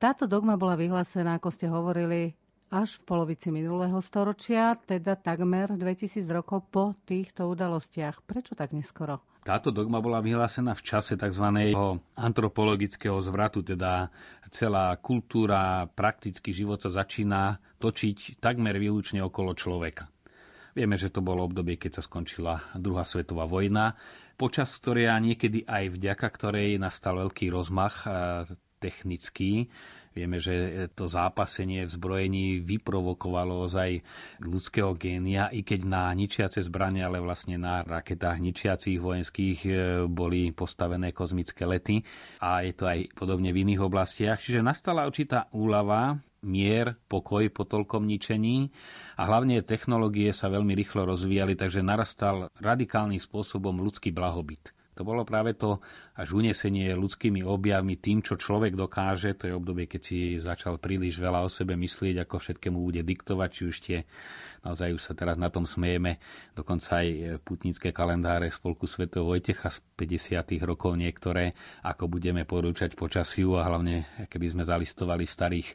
táto 0.03 0.27
dogma 0.27 0.59
bola 0.59 0.75
vyhlásená, 0.75 1.39
ako 1.39 1.49
ste 1.55 1.71
hovorili, 1.71 2.35
až 2.75 2.99
v 2.99 3.07
polovici 3.07 3.55
minulého 3.55 4.03
storočia, 4.03 4.75
teda 4.75 5.15
takmer 5.15 5.79
2000 5.79 6.27
rokov 6.27 6.67
po 6.75 6.99
týchto 7.07 7.47
udalostiach. 7.47 8.27
Prečo 8.27 8.59
tak 8.59 8.75
neskoro? 8.75 9.32
Táto 9.43 9.75
dogma 9.75 9.99
bola 9.99 10.23
vyhlásená 10.23 10.79
v 10.79 10.87
čase 10.87 11.19
tzv. 11.19 11.75
antropologického 12.15 13.19
zvratu, 13.19 13.67
teda 13.67 14.07
celá 14.55 14.95
kultúra, 15.03 15.91
praktický 15.91 16.55
život 16.55 16.79
sa 16.79 16.93
začína 16.93 17.59
točiť 17.83 18.39
takmer 18.39 18.79
výlučne 18.79 19.19
okolo 19.25 19.59
človeka. 19.59 20.07
Vieme, 20.73 20.95
že 20.97 21.11
to 21.13 21.21
bolo 21.21 21.45
obdobie, 21.45 21.77
keď 21.77 22.01
sa 22.01 22.03
skončila 22.07 22.73
druhá 22.79 23.03
svetová 23.03 23.45
vojna, 23.45 23.99
počas 24.39 24.73
ktorej 24.79 25.11
a 25.11 25.21
niekedy 25.21 25.67
aj 25.69 25.91
vďaka 25.91 26.27
ktorej 26.33 26.81
nastal 26.81 27.21
veľký 27.21 27.53
rozmach 27.53 28.07
eh, 28.07 28.13
technický 28.79 29.69
Vieme, 30.13 30.37
že 30.37 30.87
to 30.93 31.09
zápasenie 31.09 31.89
v 31.89 31.95
zbrojení 31.97 32.45
vyprovokovalo 32.61 33.65
ozaj 33.65 34.05
ľudského 34.45 34.93
génia, 34.93 35.49
i 35.49 35.65
keď 35.65 35.81
na 35.89 36.05
ničiace 36.13 36.61
zbranie, 36.61 37.01
ale 37.01 37.25
vlastne 37.25 37.57
na 37.57 37.81
raketách 37.81 38.39
ničiacich 38.39 39.01
vojenských 39.01 39.59
e, 39.65 39.71
boli 40.05 40.53
postavené 40.53 41.17
kozmické 41.17 41.65
lety 41.65 42.05
a 42.45 42.61
je 42.61 42.73
to 42.77 42.85
aj 42.85 43.09
podobne 43.17 43.51
v 43.51 43.65
iných 43.65 43.81
oblastiach. 43.81 44.39
Čiže 44.39 44.61
nastala 44.61 45.09
určitá 45.09 45.49
úlava, 45.57 46.21
mier, 46.43 46.99
pokoj 47.07 47.47
po 47.55 47.65
toľkom 47.65 48.05
ničení 48.05 48.69
a 49.17 49.23
hlavne 49.25 49.63
technológie 49.63 50.35
sa 50.35 50.51
veľmi 50.51 50.75
rýchlo 50.75 51.07
rozvíjali, 51.07 51.55
takže 51.55 51.81
narastal 51.81 52.51
radikálnym 52.59 53.23
spôsobom 53.23 53.79
ľudský 53.79 54.11
blahobyt. 54.11 54.75
To 54.93 55.09
bolo 55.09 55.25
práve 55.25 55.57
to 55.57 55.81
až 56.13 56.37
unesenie 56.37 56.93
ľudskými 56.93 57.41
objavmi 57.41 57.97
tým, 57.97 58.21
čo 58.21 58.37
človek 58.37 58.77
dokáže. 58.77 59.33
To 59.41 59.49
je 59.49 59.57
obdobie, 59.57 59.89
keď 59.89 60.01
si 60.05 60.37
začal 60.37 60.77
príliš 60.77 61.17
veľa 61.17 61.41
o 61.41 61.49
sebe 61.49 61.73
myslieť, 61.81 62.29
ako 62.29 62.37
všetkému 62.37 62.77
bude 62.77 63.01
diktovať, 63.01 63.49
či 63.49 63.63
už 63.65 63.77
tie, 63.81 63.99
naozaj 64.61 64.93
už 64.93 65.03
sa 65.03 65.17
teraz 65.17 65.41
na 65.41 65.49
tom 65.49 65.65
smejeme, 65.65 66.21
dokonca 66.53 67.01
aj 67.01 67.41
putnické 67.41 67.89
kalendáre 67.89 68.53
Spolku 68.53 68.85
Sv. 68.85 69.09
Vojtecha 69.09 69.73
z 69.73 69.81
50. 69.97 70.61
rokov 70.61 70.93
niektoré, 71.01 71.57
ako 71.81 72.13
budeme 72.13 72.45
porúčať 72.45 72.93
počasiu 72.93 73.57
a 73.57 73.65
hlavne, 73.65 74.29
keby 74.29 74.47
sme 74.53 74.63
zalistovali 74.69 75.25
starých 75.25 75.73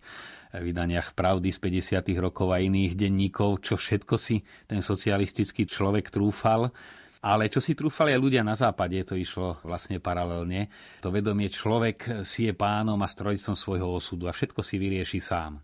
vydaniach 0.54 1.18
Pravdy 1.18 1.50
z 1.50 1.60
50. 1.60 2.22
rokov 2.22 2.54
a 2.54 2.62
iných 2.62 2.94
denníkov, 2.94 3.66
čo 3.66 3.76
všetko 3.76 4.16
si 4.16 4.46
ten 4.70 4.80
socialistický 4.80 5.66
človek 5.66 6.14
trúfal, 6.14 6.70
ale 7.22 7.50
čo 7.50 7.58
si 7.58 7.74
trúfali 7.74 8.14
aj 8.14 8.22
ľudia 8.22 8.44
na 8.46 8.54
západe, 8.54 9.02
to 9.02 9.18
išlo 9.18 9.58
vlastne 9.66 9.98
paralelne. 9.98 10.70
To 11.02 11.10
vedomie 11.10 11.50
človek 11.50 12.22
si 12.22 12.46
je 12.46 12.54
pánom 12.54 13.00
a 13.02 13.08
strojicom 13.10 13.58
svojho 13.58 13.90
osudu 13.90 14.30
a 14.30 14.36
všetko 14.36 14.62
si 14.62 14.78
vyrieši 14.78 15.20
sám. 15.22 15.58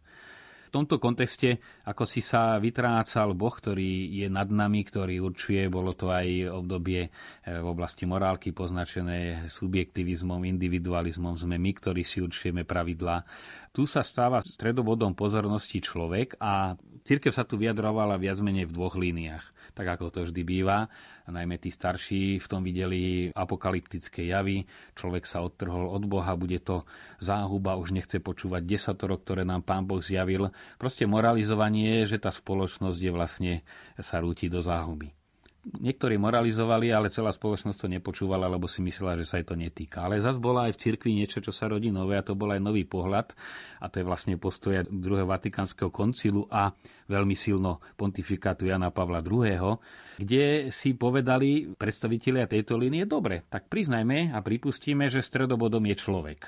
V 0.73 0.81
tomto 0.81 0.97
kontexte, 0.97 1.61
ako 1.85 2.01
si 2.01 2.17
sa 2.17 2.57
vytrácal 2.57 3.37
Boh, 3.37 3.53
ktorý 3.53 4.09
je 4.09 4.25
nad 4.25 4.49
nami, 4.49 4.81
ktorý 4.81 5.21
určuje, 5.21 5.69
bolo 5.69 5.93
to 5.93 6.09
aj 6.09 6.49
obdobie 6.49 7.05
eh, 7.05 7.61
v 7.61 7.67
oblasti 7.69 8.09
morálky 8.09 8.57
poznačené 8.57 9.45
subjektivizmom, 9.53 10.41
individualizmom, 10.41 11.37
sme 11.37 11.61
my, 11.61 11.77
ktorí 11.77 12.01
si 12.01 12.25
určujeme 12.25 12.65
pravidlá. 12.65 13.21
Tu 13.69 13.85
sa 13.85 14.01
stáva 14.01 14.41
stredobodom 14.41 15.13
pozornosti 15.13 15.77
človek 15.77 16.41
a 16.41 16.73
církev 17.05 17.29
sa 17.29 17.45
tu 17.45 17.61
vyjadrovala 17.61 18.17
viac 18.17 18.41
menej 18.41 18.65
v 18.65 18.73
dvoch 18.73 18.97
líniách 18.97 19.52
tak 19.73 19.97
ako 19.97 20.13
to 20.13 20.19
vždy 20.29 20.41
býva. 20.45 20.87
Najmä 21.25 21.57
tí 21.57 21.73
starší 21.73 22.37
v 22.37 22.47
tom 22.47 22.61
videli 22.61 23.33
apokalyptické 23.33 24.29
javy, 24.29 24.69
človek 24.93 25.25
sa 25.25 25.41
odtrhol 25.41 25.89
od 25.89 26.05
Boha, 26.05 26.37
bude 26.37 26.61
to 26.61 26.85
záhuba, 27.17 27.77
už 27.81 27.97
nechce 27.97 28.21
počúvať 28.21 28.65
desatoro, 28.65 29.17
ktoré 29.17 29.41
nám 29.45 29.65
Pán 29.65 29.89
Boh 29.89 30.01
zjavil. 30.01 30.53
Proste 30.77 31.09
moralizovanie, 31.09 32.05
že 32.05 32.21
tá 32.21 32.29
spoločnosť 32.29 32.99
je 33.01 33.11
vlastne 33.11 33.53
sa 33.97 34.21
rúti 34.21 34.47
do 34.47 34.61
záhuby 34.61 35.22
niektorí 35.63 36.19
moralizovali, 36.19 36.91
ale 36.91 37.07
celá 37.07 37.31
spoločnosť 37.31 37.79
to 37.79 37.87
nepočúvala, 37.87 38.51
lebo 38.51 38.67
si 38.67 38.83
myslela, 38.83 39.15
že 39.15 39.23
sa 39.23 39.39
jej 39.39 39.47
to 39.47 39.55
netýka. 39.55 40.03
Ale 40.03 40.19
zase 40.19 40.39
bola 40.39 40.67
aj 40.67 40.75
v 40.75 40.81
cirkvi 40.83 41.11
niečo, 41.15 41.39
čo 41.39 41.55
sa 41.55 41.71
rodí 41.71 41.87
nové 41.87 42.19
a 42.19 42.25
to 42.25 42.35
bol 42.35 42.51
aj 42.51 42.59
nový 42.59 42.83
pohľad 42.83 43.31
a 43.79 43.85
to 43.87 44.03
je 44.03 44.05
vlastne 44.07 44.35
postoja 44.35 44.83
druhého 44.83 45.27
Vatikánskeho 45.27 45.87
koncilu 45.87 46.43
a 46.51 46.75
veľmi 47.07 47.35
silno 47.35 47.79
pontifikátu 47.95 48.67
Jana 48.67 48.91
Pavla 48.91 49.23
II., 49.23 49.79
kde 50.19 50.69
si 50.69 50.93
povedali 50.93 51.73
predstavitelia 51.73 52.45
tejto 52.45 52.77
línie, 52.77 53.07
dobre, 53.09 53.47
tak 53.49 53.71
priznajme 53.71 54.35
a 54.35 54.37
pripustíme, 54.43 55.09
že 55.09 55.25
stredobodom 55.25 55.81
je 55.89 55.95
človek. 55.97 56.39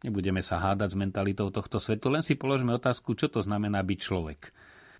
Nebudeme 0.00 0.40
sa 0.40 0.56
hádať 0.56 0.96
s 0.96 0.96
mentalitou 0.96 1.52
tohto 1.52 1.76
svetu, 1.76 2.08
len 2.08 2.24
si 2.24 2.32
položme 2.32 2.72
otázku, 2.72 3.12
čo 3.12 3.28
to 3.28 3.44
znamená 3.44 3.84
byť 3.84 3.98
človek. 4.00 4.40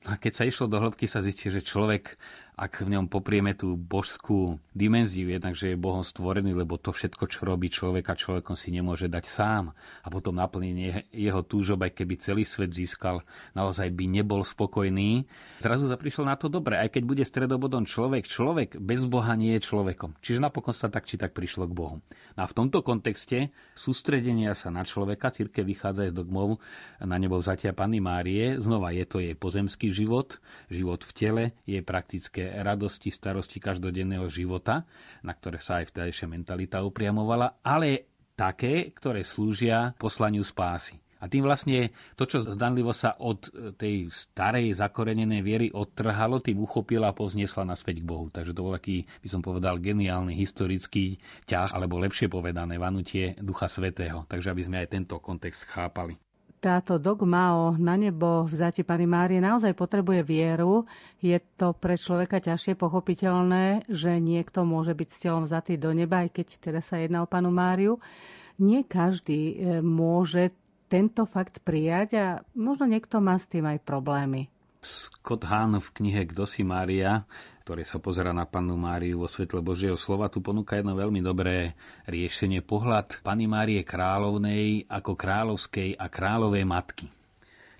No 0.00 0.16
a 0.16 0.20
keď 0.20 0.32
sa 0.32 0.44
išlo 0.48 0.64
do 0.68 0.80
hĺbky, 0.80 1.04
sa 1.04 1.20
zistí, 1.20 1.52
že 1.52 1.60
človek 1.60 2.16
ak 2.56 2.84
v 2.84 2.92
ňom 2.96 3.06
poprieme 3.08 3.56
tú 3.56 3.74
božskú 3.74 4.60
dimenziu, 4.76 5.32
jednak, 5.32 5.56
že 5.56 5.72
je 5.72 5.80
Bohom 5.80 6.04
stvorený, 6.04 6.52
lebo 6.52 6.76
to 6.76 6.92
všetko, 6.92 7.24
čo 7.26 7.48
robí 7.48 7.72
človeka, 7.72 8.18
človekom 8.18 8.54
si 8.54 8.70
nemôže 8.70 9.10
dať 9.10 9.24
sám. 9.26 9.64
A 10.04 10.08
potom 10.12 10.36
naplnenie 10.36 11.08
jeho 11.10 11.42
túžob, 11.42 11.82
aj 11.82 11.96
keby 11.96 12.14
celý 12.20 12.44
svet 12.44 12.70
získal, 12.70 13.26
naozaj 13.56 13.90
by 13.90 14.04
nebol 14.06 14.44
spokojný. 14.44 15.24
Zrazu 15.60 15.90
sa 15.90 15.96
prišiel 15.96 16.28
na 16.28 16.36
to 16.36 16.52
dobre, 16.52 16.78
aj 16.78 16.94
keď 16.94 17.02
bude 17.04 17.24
stredobodom 17.26 17.84
človek, 17.84 18.28
človek 18.28 18.78
bez 18.78 19.04
Boha 19.04 19.32
nie 19.36 19.58
je 19.58 19.66
človekom. 19.66 20.16
Čiže 20.20 20.40
napokon 20.40 20.72
sa 20.76 20.92
tak 20.92 21.08
či 21.08 21.18
tak 21.18 21.36
prišlo 21.36 21.66
k 21.68 21.76
Bohu. 21.76 21.96
No 22.36 22.40
a 22.44 22.46
v 22.46 22.56
tomto 22.56 22.80
kontexte 22.80 23.52
sústredenia 23.76 24.56
sa 24.56 24.72
na 24.72 24.86
človeka, 24.86 25.34
círke 25.34 25.60
vychádza 25.66 26.08
z 26.08 26.16
dogmov 26.16 26.62
na 27.00 27.16
nebo 27.20 27.36
vzatia 27.36 27.76
Panny 27.76 28.00
Márie, 28.00 28.56
znova 28.60 28.92
je 28.92 29.04
to 29.04 29.18
jej 29.20 29.36
pozemský 29.36 29.92
život, 29.92 30.40
život 30.68 31.04
v 31.04 31.12
tele, 31.12 31.44
je 31.64 31.80
praktické 31.84 32.39
radosti, 32.48 33.12
starosti 33.12 33.60
každodenného 33.60 34.24
života, 34.32 34.88
na 35.20 35.36
ktoré 35.36 35.60
sa 35.60 35.82
aj 35.82 35.92
vtedajšia 35.92 36.26
mentalita 36.30 36.80
upriamovala, 36.80 37.60
ale 37.60 38.08
také, 38.38 38.96
ktoré 38.96 39.20
slúžia 39.20 39.92
poslaniu 40.00 40.40
spásy. 40.40 40.96
A 41.20 41.28
tým 41.28 41.44
vlastne 41.44 41.92
to, 42.16 42.24
čo 42.24 42.40
zdanlivo 42.40 42.96
sa 42.96 43.12
od 43.20 43.52
tej 43.76 44.08
starej 44.08 44.72
zakorenenej 44.72 45.44
viery 45.44 45.66
odtrhalo, 45.68 46.40
tým 46.40 46.64
uchopila 46.64 47.12
a 47.12 47.16
pozniesla 47.16 47.68
naspäť 47.68 48.00
k 48.00 48.08
Bohu. 48.08 48.32
Takže 48.32 48.56
to 48.56 48.64
bol 48.64 48.72
taký, 48.72 49.04
by 49.20 49.28
som 49.28 49.44
povedal, 49.44 49.76
geniálny 49.76 50.32
historický 50.32 51.20
ťah, 51.44 51.76
alebo 51.76 52.00
lepšie 52.00 52.32
povedané, 52.32 52.80
vanutie 52.80 53.36
Ducha 53.36 53.68
Svetého. 53.68 54.24
Takže 54.24 54.48
aby 54.48 54.62
sme 54.64 54.80
aj 54.80 54.96
tento 54.96 55.20
kontext 55.20 55.68
chápali 55.68 56.16
táto 56.60 57.00
dogma 57.00 57.56
o 57.56 57.64
na 57.74 57.96
nebo 57.96 58.44
vzáti 58.44 58.84
Pany 58.84 59.08
Márie 59.08 59.40
naozaj 59.40 59.72
potrebuje 59.72 60.20
vieru. 60.20 60.84
Je 61.24 61.40
to 61.56 61.72
pre 61.72 61.96
človeka 61.96 62.36
ťažšie 62.36 62.76
pochopiteľné, 62.76 63.88
že 63.88 64.20
niekto 64.20 64.68
môže 64.68 64.92
byť 64.92 65.08
s 65.08 65.20
telom 65.24 65.48
vzatý 65.48 65.80
do 65.80 65.96
neba, 65.96 66.22
aj 66.22 66.36
keď 66.36 66.46
teda 66.60 66.80
sa 66.84 67.00
jedná 67.00 67.24
o 67.24 67.30
Panu 67.30 67.48
Máriu. 67.48 67.96
Nie 68.60 68.84
každý 68.84 69.56
e, 69.56 69.80
môže 69.80 70.52
tento 70.92 71.24
fakt 71.24 71.64
prijať 71.64 72.08
a 72.20 72.26
možno 72.52 72.84
niekto 72.84 73.24
má 73.24 73.40
s 73.40 73.48
tým 73.48 73.64
aj 73.64 73.80
problémy. 73.80 74.52
Scott 74.80 75.44
Hahn 75.48 75.76
v 75.76 75.88
knihe 75.96 76.24
Kto 76.28 76.44
si 76.48 76.64
Mária 76.64 77.24
ktoré 77.62 77.84
sa 77.84 78.00
pozera 78.00 78.32
na 78.32 78.48
pannu 78.48 78.74
Máriu 78.74 79.20
vo 79.20 79.28
svetle 79.28 79.60
Božieho 79.60 79.94
slova, 79.94 80.32
tu 80.32 80.40
ponúka 80.40 80.80
jedno 80.80 80.96
veľmi 80.96 81.20
dobré 81.20 81.76
riešenie. 82.08 82.64
Pohľad 82.64 83.20
Panny 83.20 83.44
Márie 83.44 83.84
kráľovnej 83.84 84.88
ako 84.88 85.12
kráľovskej 85.14 86.00
a 86.00 86.08
kráľovej 86.08 86.64
matky. 86.64 87.06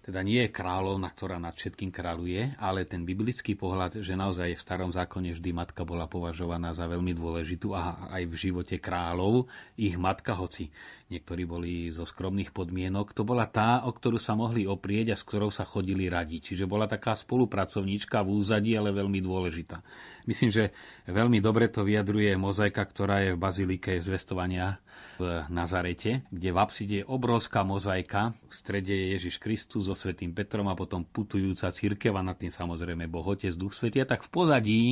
Teda 0.00 0.24
nie 0.24 0.42
je 0.42 0.50
kráľovna, 0.50 1.12
ktorá 1.12 1.36
nad 1.36 1.52
všetkým 1.52 1.92
kráľuje, 1.92 2.56
ale 2.56 2.88
ten 2.88 3.04
biblický 3.04 3.52
pohľad, 3.52 4.00
že 4.00 4.16
naozaj 4.16 4.56
v 4.56 4.64
starom 4.64 4.90
zákone 4.90 5.36
vždy 5.36 5.50
matka 5.52 5.84
bola 5.84 6.08
považovaná 6.08 6.72
za 6.72 6.88
veľmi 6.88 7.12
dôležitú 7.12 7.76
a 7.76 8.08
aj 8.08 8.26
v 8.26 8.34
živote 8.34 8.80
kráľov 8.80 9.46
ich 9.76 9.94
matka, 10.00 10.32
hoci 10.34 10.72
niektorí 11.10 11.42
boli 11.44 11.90
zo 11.90 12.06
skromných 12.06 12.54
podmienok. 12.54 13.12
To 13.18 13.26
bola 13.26 13.50
tá, 13.50 13.82
o 13.84 13.90
ktorú 13.90 14.16
sa 14.16 14.38
mohli 14.38 14.64
oprieť 14.64 15.12
a 15.12 15.16
s 15.18 15.26
ktorou 15.26 15.50
sa 15.50 15.66
chodili 15.66 16.06
radiť. 16.06 16.54
Čiže 16.54 16.70
bola 16.70 16.86
taká 16.86 17.18
spolupracovníčka 17.18 18.22
v 18.22 18.38
úzadí, 18.38 18.78
ale 18.78 18.94
veľmi 18.94 19.18
dôležitá. 19.18 19.82
Myslím, 20.30 20.54
že 20.54 20.70
veľmi 21.10 21.42
dobre 21.42 21.66
to 21.66 21.82
vyjadruje 21.82 22.38
mozaika, 22.38 22.86
ktorá 22.86 23.26
je 23.26 23.34
v 23.34 23.42
bazilike 23.42 23.98
zvestovania 23.98 24.78
v 25.20 25.44
Nazarete, 25.52 26.24
kde 26.32 26.48
v 26.48 26.58
apside 26.60 26.96
je 27.02 27.08
obrovská 27.08 27.60
mozaika. 27.60 28.32
V 28.48 28.54
strede 28.56 28.94
je 28.94 29.06
Ježiš 29.20 29.36
Kristus 29.36 29.90
so 29.90 29.96
svetým 29.96 30.32
Petrom 30.32 30.70
a 30.70 30.78
potom 30.78 31.04
putujúca 31.04 31.68
církev 31.68 32.16
a 32.16 32.24
nad 32.24 32.40
tým 32.40 32.48
samozrejme 32.48 33.04
Boh 33.10 33.26
Otec, 33.26 33.52
Duch 33.52 33.76
Svetý. 33.76 34.00
A 34.00 34.08
tak 34.08 34.24
v 34.24 34.32
pozadí, 34.32 34.82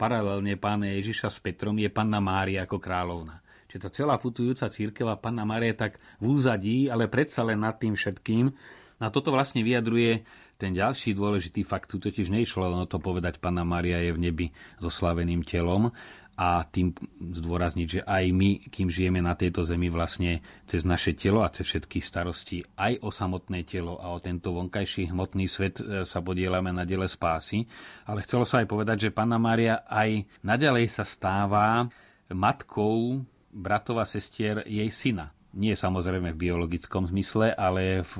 paralelne 0.00 0.56
pána 0.56 0.88
Ježiša 0.96 1.28
s 1.28 1.38
Petrom, 1.44 1.76
je 1.76 1.92
panna 1.92 2.22
Mária 2.22 2.64
ako 2.64 2.80
kráľovna 2.80 3.43
že 3.74 3.82
tá 3.82 3.90
celá 3.90 4.14
putujúca 4.22 4.70
církev 4.70 5.10
a 5.10 5.18
Panna 5.18 5.42
Maria 5.42 5.74
tak 5.74 5.98
v 6.22 6.38
úzadí, 6.38 6.86
ale 6.86 7.10
predsa 7.10 7.42
len 7.42 7.58
nad 7.58 7.74
tým 7.74 7.98
všetkým. 7.98 8.54
A 9.02 9.10
toto 9.10 9.34
vlastne 9.34 9.66
vyjadruje 9.66 10.22
ten 10.54 10.70
ďalší 10.70 11.18
dôležitý 11.18 11.66
fakt, 11.66 11.90
tu 11.90 11.98
totiž 11.98 12.30
nešlo 12.30 12.70
len 12.70 12.86
o 12.86 12.88
to 12.88 13.02
povedať, 13.02 13.42
Panna 13.42 13.66
Maria 13.66 13.98
je 13.98 14.14
v 14.14 14.22
nebi 14.22 14.46
so 14.78 14.86
slaveným 14.86 15.42
telom, 15.42 15.90
a 16.34 16.66
tým 16.66 16.90
zdôrazniť, 17.18 17.86
že 17.86 18.00
aj 18.02 18.24
my, 18.34 18.50
kým 18.66 18.90
žijeme 18.90 19.22
na 19.22 19.38
tejto 19.38 19.62
zemi, 19.62 19.86
vlastne 19.86 20.42
cez 20.66 20.82
naše 20.82 21.14
telo 21.14 21.46
a 21.46 21.52
cez 21.54 21.62
všetky 21.62 22.02
starosti 22.02 22.66
aj 22.74 23.06
o 23.06 23.10
samotné 23.14 23.62
telo 23.62 24.02
a 24.02 24.10
o 24.10 24.18
tento 24.18 24.50
vonkajší 24.50 25.14
hmotný 25.14 25.46
svet 25.46 25.78
e, 25.78 26.02
sa 26.02 26.18
podielame 26.18 26.74
na 26.74 26.82
dele 26.82 27.06
spásy. 27.06 27.70
Ale 28.10 28.26
chcelo 28.26 28.42
sa 28.42 28.58
aj 28.62 28.66
povedať, 28.66 28.96
že 29.08 29.14
Panna 29.14 29.38
Mária 29.38 29.86
aj 29.86 30.26
naďalej 30.42 30.90
sa 30.90 31.06
stáva 31.06 31.86
matkou 32.34 33.22
bratov 33.54 34.02
a 34.02 34.06
sestier 34.06 34.66
jej 34.66 34.90
syna. 34.90 35.30
Nie 35.54 35.78
samozrejme 35.78 36.34
v 36.34 36.50
biologickom 36.50 37.06
zmysle, 37.06 37.54
ale 37.54 38.02
v 38.02 38.14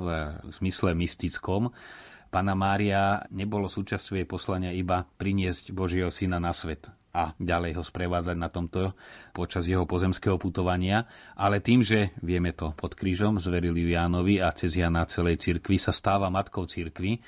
zmysle 0.55 0.95
mystickom. 0.95 1.67
Pana 2.31 2.55
Mária 2.55 3.27
nebolo 3.31 3.67
súčasťou 3.67 4.15
jej 4.15 4.27
poslania 4.27 4.71
iba 4.71 5.03
priniesť 5.03 5.75
Božieho 5.75 6.07
syna 6.07 6.39
na 6.39 6.55
svet 6.55 6.87
a 7.15 7.31
ďalej 7.39 7.79
ho 7.79 7.83
sprevázať 7.83 8.35
na 8.35 8.51
tomto 8.51 8.91
počas 9.31 9.71
jeho 9.71 9.87
pozemského 9.87 10.35
putovania, 10.35 11.07
ale 11.39 11.63
tým, 11.63 11.79
že 11.79 12.11
vieme 12.19 12.51
to 12.51 12.75
pod 12.75 12.91
krížom, 12.91 13.39
zverili 13.39 13.87
Jánovi 13.87 14.43
a 14.43 14.51
cez 14.51 14.75
Jana 14.75 15.07
celej 15.07 15.39
cirkvi 15.39 15.79
sa 15.79 15.95
stáva 15.95 16.27
matkou 16.27 16.67
cirkvi 16.67 17.23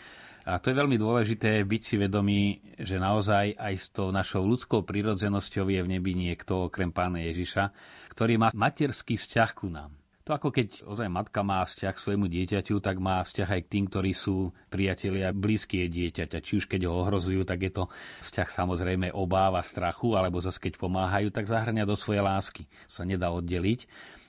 a 0.48 0.64
to 0.64 0.72
je 0.72 0.80
veľmi 0.80 0.96
dôležité 0.96 1.60
byť 1.68 1.82
si 1.84 1.96
vedomí, 2.00 2.64
že 2.80 2.96
naozaj 2.96 3.60
aj 3.60 3.74
s 3.76 3.88
tou 3.92 4.16
našou 4.16 4.48
ľudskou 4.48 4.88
prírodzenosťou 4.88 5.68
je 5.68 5.84
v 5.84 5.92
nebi 5.92 6.16
niekto 6.16 6.72
okrem 6.72 6.88
pána 6.96 7.20
Ježiša, 7.20 7.76
ktorý 8.16 8.40
má 8.40 8.50
materský 8.56 9.20
vzťah 9.20 9.52
ku 9.52 9.68
nám. 9.68 9.92
To 10.24 10.36
ako 10.36 10.52
keď 10.52 10.88
ozaj 10.88 11.08
matka 11.08 11.40
má 11.44 11.64
vzťah 11.64 11.96
k 11.96 12.04
svojmu 12.04 12.28
dieťaťu, 12.32 12.84
tak 12.84 13.00
má 13.00 13.24
vzťah 13.24 13.48
aj 13.48 13.62
k 13.64 13.72
tým, 13.72 13.86
ktorí 13.88 14.12
sú 14.12 14.52
priatelia 14.68 15.36
blízkie 15.36 15.88
dieťaťa. 15.88 16.44
Či 16.44 16.64
už 16.64 16.66
keď 16.68 16.88
ho 16.88 17.00
ohrozujú, 17.00 17.48
tak 17.48 17.64
je 17.64 17.72
to 17.72 17.84
vzťah 18.24 18.48
samozrejme 18.48 19.12
obáva, 19.16 19.64
strachu, 19.64 20.20
alebo 20.20 20.40
zase 20.44 20.60
keď 20.60 20.80
pomáhajú, 20.80 21.32
tak 21.32 21.48
zahrania 21.48 21.88
do 21.88 21.96
svojej 21.96 22.24
lásky. 22.24 22.68
Sa 22.92 23.08
nedá 23.08 23.32
oddeliť 23.32 23.88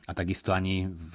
a 0.09 0.17
takisto 0.17 0.57
ani 0.57 0.89
v 0.89 1.15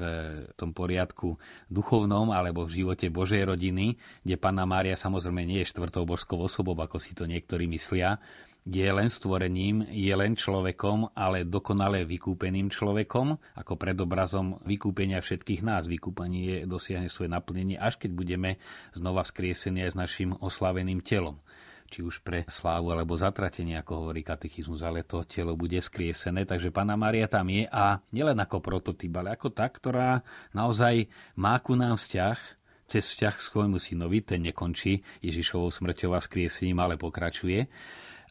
tom 0.54 0.70
poriadku 0.70 1.34
duchovnom 1.66 2.30
alebo 2.30 2.70
v 2.70 2.86
živote 2.86 3.10
Božej 3.10 3.50
rodiny, 3.50 3.98
kde 4.22 4.36
Panna 4.38 4.70
Mária 4.70 4.94
samozrejme 4.94 5.42
nie 5.42 5.66
je 5.66 5.74
štvrtou 5.74 6.06
božskou 6.06 6.38
osobou, 6.38 6.78
ako 6.78 7.02
si 7.02 7.18
to 7.18 7.26
niektorí 7.26 7.66
myslia, 7.74 8.22
je 8.64 8.88
len 8.88 9.12
stvorením, 9.12 9.84
je 9.92 10.14
len 10.16 10.40
človekom, 10.40 11.12
ale 11.20 11.44
dokonale 11.44 12.08
vykúpeným 12.08 12.72
človekom, 12.72 13.60
ako 13.60 13.74
predobrazom 13.76 14.64
vykúpenia 14.64 15.20
všetkých 15.20 15.68
nás. 15.68 15.84
Vykúpenie 15.92 16.64
dosiahne 16.64 17.12
svoje 17.12 17.28
naplnenie, 17.28 17.76
až 17.76 18.00
keď 18.00 18.16
budeme 18.16 18.56
znova 18.96 19.28
skriesení 19.28 19.84
aj 19.84 19.92
s 19.92 20.00
našim 20.00 20.30
oslaveným 20.40 21.04
telom 21.04 21.44
či 21.94 22.02
už 22.02 22.26
pre 22.26 22.42
slávu 22.50 22.90
alebo 22.90 23.14
zatratenie, 23.14 23.78
ako 23.78 24.02
hovorí 24.02 24.26
katechizmus, 24.26 24.82
ale 24.82 25.06
to 25.06 25.22
telo 25.30 25.54
bude 25.54 25.78
skriesené. 25.78 26.50
Takže 26.50 26.74
Pána 26.74 26.98
Maria 26.98 27.30
tam 27.30 27.54
je 27.54 27.70
a 27.70 28.02
nielen 28.10 28.42
ako 28.42 28.66
prototyp, 28.66 29.14
ale 29.22 29.38
ako 29.38 29.54
tá, 29.54 29.70
ktorá 29.70 30.26
naozaj 30.58 31.06
má 31.38 31.54
ku 31.62 31.78
nám 31.78 32.02
vzťah, 32.02 32.38
cez 32.90 33.14
vzťah 33.14 33.34
k 33.38 33.46
svojmu 33.46 33.78
synovi, 33.78 34.26
ten 34.26 34.42
nekončí 34.42 35.06
Ježišovou 35.22 35.70
smrťou 35.70 36.18
a 36.18 36.20
skriesením, 36.20 36.82
ale 36.82 36.98
pokračuje. 36.98 37.70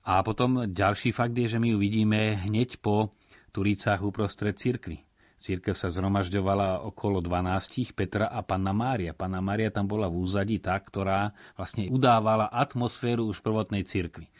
A 0.02 0.18
potom 0.26 0.66
ďalší 0.66 1.14
fakt 1.14 1.38
je, 1.38 1.46
že 1.46 1.62
my 1.62 1.72
ju 1.72 1.78
vidíme 1.78 2.42
hneď 2.42 2.82
po 2.82 3.14
Turicách 3.54 4.02
uprostred 4.02 4.58
cirkvi. 4.58 5.11
Církev 5.42 5.74
sa 5.74 5.90
zhromažďovala 5.90 6.86
okolo 6.86 7.18
12 7.18 7.98
Petra 7.98 8.30
a 8.30 8.46
Panna 8.46 8.70
Mária. 8.70 9.10
Panna 9.10 9.42
Mária 9.42 9.74
tam 9.74 9.90
bola 9.90 10.06
v 10.06 10.22
úzadí 10.22 10.62
tá, 10.62 10.78
ktorá 10.78 11.34
vlastne 11.58 11.90
udávala 11.90 12.46
atmosféru 12.46 13.26
už 13.26 13.42
prvotnej 13.42 13.82
církvy. 13.82 14.30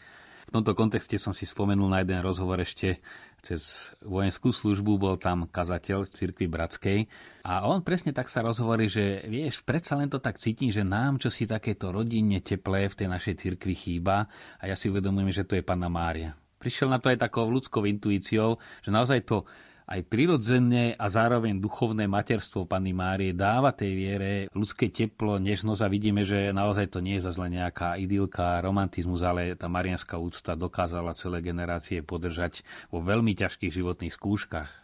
V 0.47 0.51
tomto 0.55 0.71
kontexte 0.71 1.19
som 1.19 1.35
si 1.35 1.43
spomenul 1.43 1.91
na 1.91 2.07
jeden 2.07 2.23
rozhovor 2.23 2.63
ešte 2.63 3.03
cez 3.43 3.91
vojenskú 3.99 4.55
službu, 4.55 4.95
bol 4.95 5.19
tam 5.19 5.51
kazateľ 5.51 6.07
cirkvi 6.07 6.47
Bratskej 6.47 6.99
a 7.43 7.67
on 7.67 7.83
presne 7.83 8.15
tak 8.15 8.31
sa 8.31 8.39
rozhovorí, 8.39 8.87
že 8.87 9.27
vieš, 9.27 9.59
predsa 9.67 9.99
len 9.99 10.07
to 10.07 10.23
tak 10.23 10.39
cítim, 10.39 10.71
že 10.71 10.87
nám 10.87 11.19
čo 11.19 11.27
si 11.27 11.43
takéto 11.43 11.91
rodinne 11.91 12.39
teplé 12.39 12.87
v 12.87 12.95
tej 13.03 13.07
našej 13.11 13.35
cirkvi 13.43 13.75
chýba 13.75 14.31
a 14.55 14.63
ja 14.71 14.79
si 14.79 14.87
uvedomujem, 14.87 15.35
že 15.35 15.43
to 15.43 15.59
je 15.59 15.67
Panna 15.67 15.91
Mária. 15.91 16.31
Prišiel 16.63 16.87
na 16.87 17.03
to 17.03 17.11
aj 17.11 17.19
takou 17.19 17.51
ľudskou 17.51 17.83
intuíciou, 17.83 18.55
že 18.79 18.87
naozaj 18.87 19.27
to 19.27 19.43
aj 19.83 19.99
prirodzené 20.07 20.95
a 20.95 21.11
zároveň 21.11 21.59
duchovné 21.59 22.07
materstvo 22.07 22.63
Panny 22.63 22.95
Márie 22.95 23.35
dáva 23.35 23.75
tej 23.75 23.91
viere 23.91 24.31
ľudské 24.55 24.87
teplo, 24.87 25.35
nežnosť 25.39 25.81
a 25.83 25.91
vidíme, 25.91 26.23
že 26.23 26.55
naozaj 26.55 26.87
to 26.93 27.03
nie 27.03 27.19
je 27.19 27.27
zase 27.27 27.43
nejaká 27.43 27.99
idylka, 27.99 28.63
romantizmus, 28.63 29.19
ale 29.21 29.59
tá 29.59 29.67
marianská 29.67 30.15
úcta 30.15 30.55
dokázala 30.55 31.17
celé 31.17 31.43
generácie 31.43 31.99
podržať 31.99 32.63
vo 32.87 33.03
veľmi 33.03 33.35
ťažkých 33.35 33.75
životných 33.75 34.15
skúškach. 34.15 34.83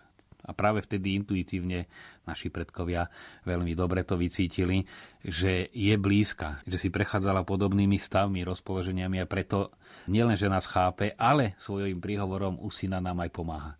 A 0.49 0.55
práve 0.55 0.81
vtedy 0.81 1.13
intuitívne 1.19 1.85
naši 2.25 2.49
predkovia 2.49 3.11
veľmi 3.45 3.75
dobre 3.77 4.01
to 4.01 4.17
vycítili, 4.17 4.87
že 5.21 5.69
je 5.69 5.93
blízka, 5.99 6.63
že 6.65 6.79
si 6.79 6.89
prechádzala 6.89 7.45
podobnými 7.45 7.99
stavmi, 8.01 8.41
rozpoloženiami 8.47 9.21
a 9.21 9.29
preto 9.29 9.69
nielen, 10.09 10.39
že 10.39 10.49
nás 10.49 10.65
chápe, 10.65 11.13
ale 11.19 11.53
svojim 11.61 12.01
príhovorom 12.01 12.57
u 12.57 12.71
syna 12.73 12.97
nám 12.97 13.21
aj 13.21 13.29
pomáha. 13.29 13.73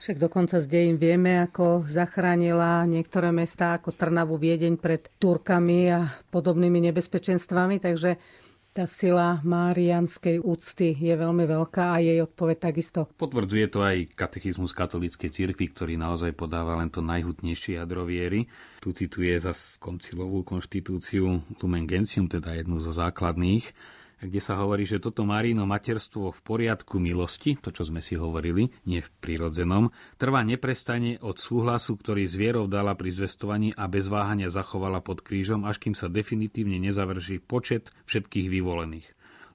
Však 0.00 0.16
dokonca 0.16 0.64
z 0.64 0.66
dejín 0.66 0.96
vieme, 0.96 1.44
ako 1.44 1.84
zachránila 1.84 2.88
niektoré 2.88 3.28
mestá 3.36 3.76
ako 3.76 3.92
Trnavu, 3.92 4.40
Viedeň 4.40 4.80
pred 4.80 5.12
Turkami 5.20 5.92
a 5.92 6.08
podobnými 6.32 6.88
nebezpečenstvami, 6.88 7.84
takže 7.84 8.16
tá 8.72 8.88
sila 8.88 9.44
márianskej 9.44 10.40
úcty 10.40 10.96
je 10.96 11.12
veľmi 11.12 11.44
veľká 11.44 11.92
a 11.92 12.00
jej 12.00 12.16
odpoveď 12.24 12.72
takisto. 12.72 13.12
Potvrdzuje 13.12 13.66
to 13.68 13.84
aj 13.84 14.16
katechizmus 14.16 14.72
katolíckej 14.72 15.28
cirkvi, 15.28 15.68
ktorý 15.68 16.00
naozaj 16.00 16.32
podáva 16.32 16.80
len 16.80 16.88
to 16.88 17.04
najhutnejšie 17.04 17.76
jadro 17.76 18.08
viery. 18.08 18.48
Tu 18.80 18.96
cituje 18.96 19.36
za 19.36 19.52
koncilovú 19.84 20.48
konštitúciu 20.48 21.44
Lumen 21.60 21.84
Gentium, 21.84 22.24
teda 22.24 22.56
jednu 22.56 22.80
zo 22.80 22.96
základných 22.96 23.68
kde 24.20 24.40
sa 24.40 24.60
hovorí, 24.60 24.84
že 24.84 25.00
toto 25.00 25.24
Marino 25.24 25.64
materstvo 25.64 26.28
v 26.28 26.40
poriadku 26.44 27.00
milosti, 27.00 27.56
to 27.56 27.72
čo 27.72 27.88
sme 27.88 28.04
si 28.04 28.20
hovorili, 28.20 28.68
nie 28.84 29.00
v 29.00 29.10
prírodzenom, 29.24 29.88
trvá 30.20 30.44
neprestane 30.44 31.16
od 31.24 31.40
súhlasu, 31.40 31.96
ktorý 31.96 32.28
z 32.28 32.34
vierou 32.36 32.68
dala 32.68 32.92
pri 32.92 33.16
zvestovaní 33.16 33.72
a 33.72 33.88
bez 33.88 34.12
váhania 34.12 34.52
zachovala 34.52 35.00
pod 35.00 35.24
krížom, 35.24 35.64
až 35.64 35.80
kým 35.80 35.96
sa 35.96 36.12
definitívne 36.12 36.76
nezavrší 36.76 37.40
počet 37.40 37.88
všetkých 38.04 38.52
vyvolených 38.52 39.08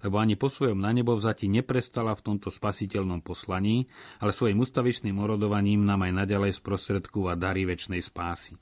lebo 0.05 0.21
ani 0.21 0.37
po 0.37 0.53
svojom 0.53 0.77
na 0.77 0.93
nebo 0.93 1.17
vzati 1.17 1.49
neprestala 1.49 2.13
v 2.13 2.21
tomto 2.21 2.53
spasiteľnom 2.53 3.25
poslaní, 3.25 3.89
ale 4.21 4.29
svojim 4.29 4.61
ustavičným 4.61 5.17
orodovaním 5.17 5.81
nám 5.81 6.05
aj 6.05 6.13
naďalej 6.21 6.61
sprostredkúva 6.61 7.33
dary 7.33 7.65
väčšnej 7.65 8.05
spásy. 8.05 8.53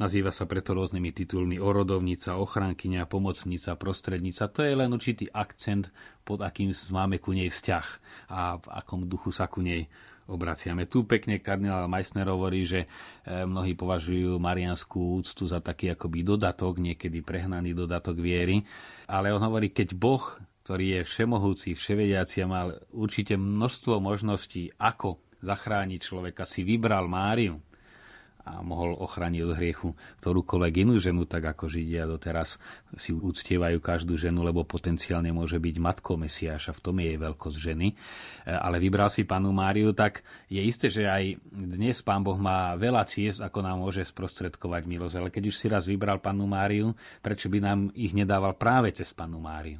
Nazýva 0.00 0.32
sa 0.32 0.48
preto 0.48 0.72
rôznymi 0.72 1.12
titulmi 1.12 1.60
orodovnica, 1.60 2.40
ochránkyňa, 2.40 3.04
pomocnica, 3.04 3.76
prostrednica. 3.76 4.48
To 4.48 4.64
je 4.64 4.72
len 4.72 4.88
určitý 4.96 5.28
akcent, 5.28 5.92
pod 6.24 6.40
akým 6.40 6.72
máme 6.88 7.20
ku 7.20 7.36
nej 7.36 7.52
vzťah 7.52 7.86
a 8.32 8.56
v 8.56 8.66
akom 8.80 9.04
duchu 9.04 9.28
sa 9.28 9.44
ku 9.44 9.60
nej 9.60 9.92
obraciame. 10.24 10.88
Tu 10.88 11.04
pekne 11.04 11.36
kardinál 11.36 11.84
Meissner 11.84 12.24
hovorí, 12.32 12.64
že 12.64 12.88
e, 12.88 13.44
mnohí 13.44 13.76
považujú 13.76 14.40
marianskú 14.40 15.20
úctu 15.20 15.44
za 15.44 15.60
taký 15.60 15.92
akoby 15.92 16.24
dodatok, 16.24 16.80
niekedy 16.80 17.20
prehnaný 17.20 17.76
dodatok 17.76 18.24
viery, 18.24 18.64
ale 19.04 19.36
on 19.36 19.42
hovorí, 19.44 19.68
keď 19.68 19.92
Boh, 20.00 20.24
ktorý 20.64 20.96
je 20.96 21.00
všemohúci, 21.04 21.76
vševediaci 21.76 22.40
a 22.40 22.48
mal 22.48 22.68
určite 22.96 23.36
množstvo 23.36 24.00
možností, 24.00 24.72
ako 24.80 25.20
zachrániť 25.44 26.00
človeka, 26.00 26.48
si 26.48 26.64
vybral 26.64 27.04
Máriu, 27.04 27.60
a 28.50 28.66
mohol 28.66 28.98
ochrániť 28.98 29.40
od 29.46 29.52
hriechu 29.54 29.88
ktorúkoľvek 30.18 30.74
inú 30.82 30.98
ženu, 30.98 31.22
tak 31.24 31.46
ako 31.46 31.70
Židia 31.70 32.10
doteraz 32.10 32.58
si 32.98 33.14
uctievajú 33.14 33.78
každú 33.78 34.18
ženu, 34.18 34.42
lebo 34.42 34.66
potenciálne 34.66 35.30
môže 35.30 35.56
byť 35.62 35.76
matkou 35.78 36.18
Mesiáša, 36.18 36.74
v 36.74 36.82
tom 36.82 36.98
je 36.98 37.14
jej 37.14 37.18
veľkosť 37.18 37.56
ženy. 37.56 37.88
E, 37.90 37.94
ale 38.50 38.82
vybral 38.82 39.08
si 39.08 39.22
panu 39.22 39.54
Máriu, 39.54 39.94
tak 39.94 40.26
je 40.50 40.58
isté, 40.58 40.90
že 40.90 41.06
aj 41.06 41.38
dnes 41.50 42.02
pán 42.02 42.26
Boh 42.26 42.36
má 42.36 42.74
veľa 42.74 43.06
ciest, 43.06 43.38
ako 43.38 43.62
nám 43.62 43.78
môže 43.78 44.02
sprostredkovať 44.02 44.82
milosť. 44.84 45.14
Ale 45.16 45.28
keď 45.30 45.42
už 45.48 45.56
si 45.56 45.66
raz 45.70 45.86
vybral 45.86 46.18
panu 46.18 46.50
Máriu, 46.50 46.90
prečo 47.22 47.46
by 47.46 47.58
nám 47.62 47.78
ich 47.94 48.10
nedával 48.10 48.58
práve 48.58 48.90
cez 48.90 49.14
panu 49.14 49.38
Máriu? 49.38 49.78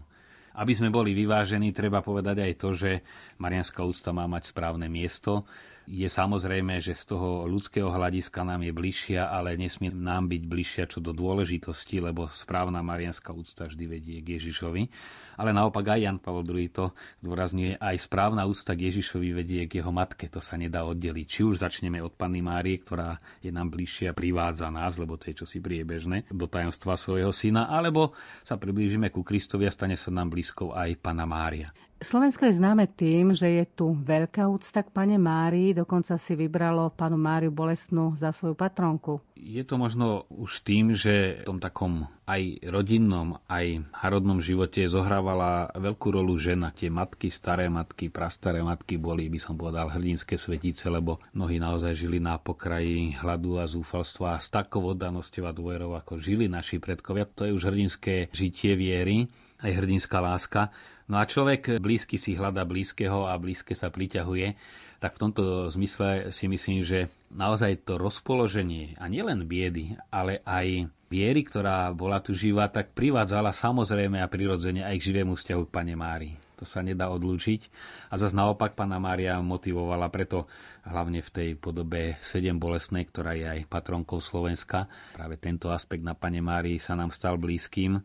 Aby 0.51 0.75
sme 0.75 0.91
boli 0.91 1.15
vyvážení, 1.15 1.71
treba 1.71 2.03
povedať 2.03 2.43
aj 2.43 2.53
to, 2.59 2.69
že 2.75 2.91
Marianská 3.39 3.87
úcta 3.87 4.11
má 4.11 4.27
mať 4.27 4.51
správne 4.51 4.91
miesto 4.91 5.47
je 5.91 6.07
samozrejme, 6.07 6.79
že 6.79 6.95
z 6.95 7.19
toho 7.19 7.51
ľudského 7.51 7.91
hľadiska 7.91 8.47
nám 8.47 8.63
je 8.63 8.71
bližšia, 8.71 9.27
ale 9.27 9.59
nesmie 9.59 9.91
nám 9.91 10.31
byť 10.31 10.43
bližšia 10.47 10.85
čo 10.87 11.03
do 11.03 11.11
dôležitosti, 11.11 11.99
lebo 11.99 12.31
správna 12.31 12.79
marianská 12.79 13.35
úcta 13.35 13.67
vždy 13.67 13.85
vedie 13.91 14.23
k 14.23 14.39
Ježišovi. 14.39 14.87
Ale 15.43 15.51
naopak 15.51 15.99
aj 15.99 16.01
Jan 16.07 16.19
Pavel 16.23 16.47
II 16.47 16.69
to 16.71 16.85
zdôrazňuje, 17.27 17.83
aj 17.83 17.97
správna 18.07 18.47
úcta 18.47 18.79
k 18.79 18.93
Ježišovi 18.93 19.29
vedie 19.35 19.67
k 19.67 19.83
jeho 19.83 19.91
matke. 19.91 20.31
To 20.31 20.39
sa 20.39 20.55
nedá 20.55 20.87
oddeliť. 20.87 21.27
Či 21.27 21.41
už 21.43 21.65
začneme 21.67 21.99
od 21.99 22.15
Panny 22.15 22.39
Márie, 22.39 22.79
ktorá 22.79 23.19
je 23.43 23.51
nám 23.51 23.75
bližšia, 23.75 24.15
privádza 24.15 24.71
nás, 24.71 24.95
lebo 24.95 25.19
to 25.19 25.35
je 25.35 25.43
čosi 25.43 25.59
priebežné, 25.59 26.31
do 26.31 26.47
tajomstva 26.47 26.95
svojho 26.95 27.35
syna, 27.35 27.67
alebo 27.67 28.15
sa 28.47 28.61
priblížime 28.61 29.11
ku 29.11 29.27
Kristovi 29.27 29.67
a 29.67 29.75
stane 29.75 29.99
sa 29.99 30.15
nám 30.15 30.31
blízkou 30.31 30.71
aj 30.71 31.03
Pana 31.03 31.27
Mária. 31.27 31.75
Slovensko 32.01 32.49
je 32.49 32.57
známe 32.57 32.89
tým, 32.89 33.37
že 33.37 33.61
je 33.61 33.65
tu 33.77 33.93
veľká 33.93 34.49
úcta 34.49 34.81
k 34.81 34.89
pane 34.89 35.21
Márii, 35.21 35.77
dokonca 35.77 36.17
si 36.17 36.33
vybralo 36.33 36.89
panu 36.97 37.21
Máriu 37.21 37.53
Bolestnú 37.53 38.17
za 38.17 38.33
svoju 38.33 38.57
patronku. 38.57 39.21
Je 39.37 39.61
to 39.69 39.77
možno 39.77 40.25
už 40.33 40.65
tým, 40.65 40.97
že 40.97 41.45
v 41.45 41.49
tom 41.49 41.61
takom 41.61 42.09
aj 42.25 42.65
rodinnom, 42.73 43.37
aj 43.53 43.85
národnom 43.93 44.41
živote 44.41 44.81
zohrávala 44.89 45.69
veľkú 45.77 46.09
rolu 46.09 46.41
žena. 46.41 46.73
Tie 46.73 46.89
matky, 46.89 47.29
staré 47.29 47.69
matky, 47.69 48.09
prastaré 48.09 48.65
matky 48.65 48.97
boli, 48.97 49.29
by 49.29 49.37
som 49.37 49.61
povedal, 49.61 49.93
hrdinské 49.93 50.41
svetice, 50.41 50.89
lebo 50.89 51.21
mnohí 51.37 51.61
naozaj 51.61 52.01
žili 52.01 52.17
na 52.17 52.41
pokraji 52.41 53.21
hladu 53.21 53.61
a 53.61 53.69
zúfalstva 53.69 54.41
a 54.41 54.41
s 54.41 54.49
takou 54.49 54.89
oddanosťou 54.89 55.45
a 55.45 55.53
dôverou, 55.53 55.93
ako 56.01 56.17
žili 56.17 56.49
naši 56.49 56.81
predkovia. 56.81 57.29
To 57.37 57.45
je 57.45 57.53
už 57.53 57.69
hrdinské 57.69 58.33
žitie 58.33 58.73
viery, 58.73 59.29
aj 59.61 59.85
hrdinská 59.85 60.17
láska. 60.17 60.73
No 61.11 61.19
a 61.19 61.27
človek 61.27 61.83
blízky 61.83 62.23
si 62.23 62.39
hľada 62.39 62.63
blízkeho 62.63 63.27
a 63.27 63.35
blízke 63.35 63.75
sa 63.75 63.91
priťahuje, 63.91 64.55
tak 65.03 65.19
v 65.19 65.21
tomto 65.27 65.67
zmysle 65.67 66.31
si 66.31 66.47
myslím, 66.47 66.87
že 66.87 67.11
naozaj 67.35 67.83
to 67.83 67.99
rozpoloženie, 67.99 68.95
a 68.95 69.11
nielen 69.11 69.43
biedy, 69.43 69.99
ale 70.15 70.39
aj 70.47 70.87
viery, 71.11 71.43
ktorá 71.43 71.91
bola 71.91 72.23
tu 72.23 72.31
živá, 72.31 72.71
tak 72.71 72.95
privádzala 72.95 73.51
samozrejme 73.51 74.23
a 74.23 74.31
prirodzene 74.31 74.87
aj 74.87 75.03
k 75.03 75.07
živému 75.11 75.35
vzťahu 75.35 75.63
k 75.67 75.75
Pane 75.75 75.95
Márii. 75.99 76.39
To 76.63 76.69
sa 76.69 76.85
nedá 76.85 77.11
odlúčiť. 77.11 77.61
A 78.13 78.21
zase 78.21 78.37
naopak 78.37 78.79
Pana 78.79 79.01
Mária 79.03 79.35
motivovala 79.43 80.13
preto 80.13 80.47
hlavne 80.87 81.25
v 81.27 81.31
tej 81.33 81.49
podobe 81.57 82.21
sedem 82.23 82.61
bolesnej, 82.61 83.09
ktorá 83.09 83.35
je 83.35 83.49
aj 83.49 83.67
patronkou 83.67 84.23
Slovenska. 84.23 84.87
Práve 85.17 85.41
tento 85.41 85.73
aspekt 85.75 86.07
na 86.07 86.15
Pane 86.15 86.39
Márii 86.39 86.79
sa 86.79 86.95
nám 86.95 87.11
stal 87.11 87.41
blízkym 87.41 87.99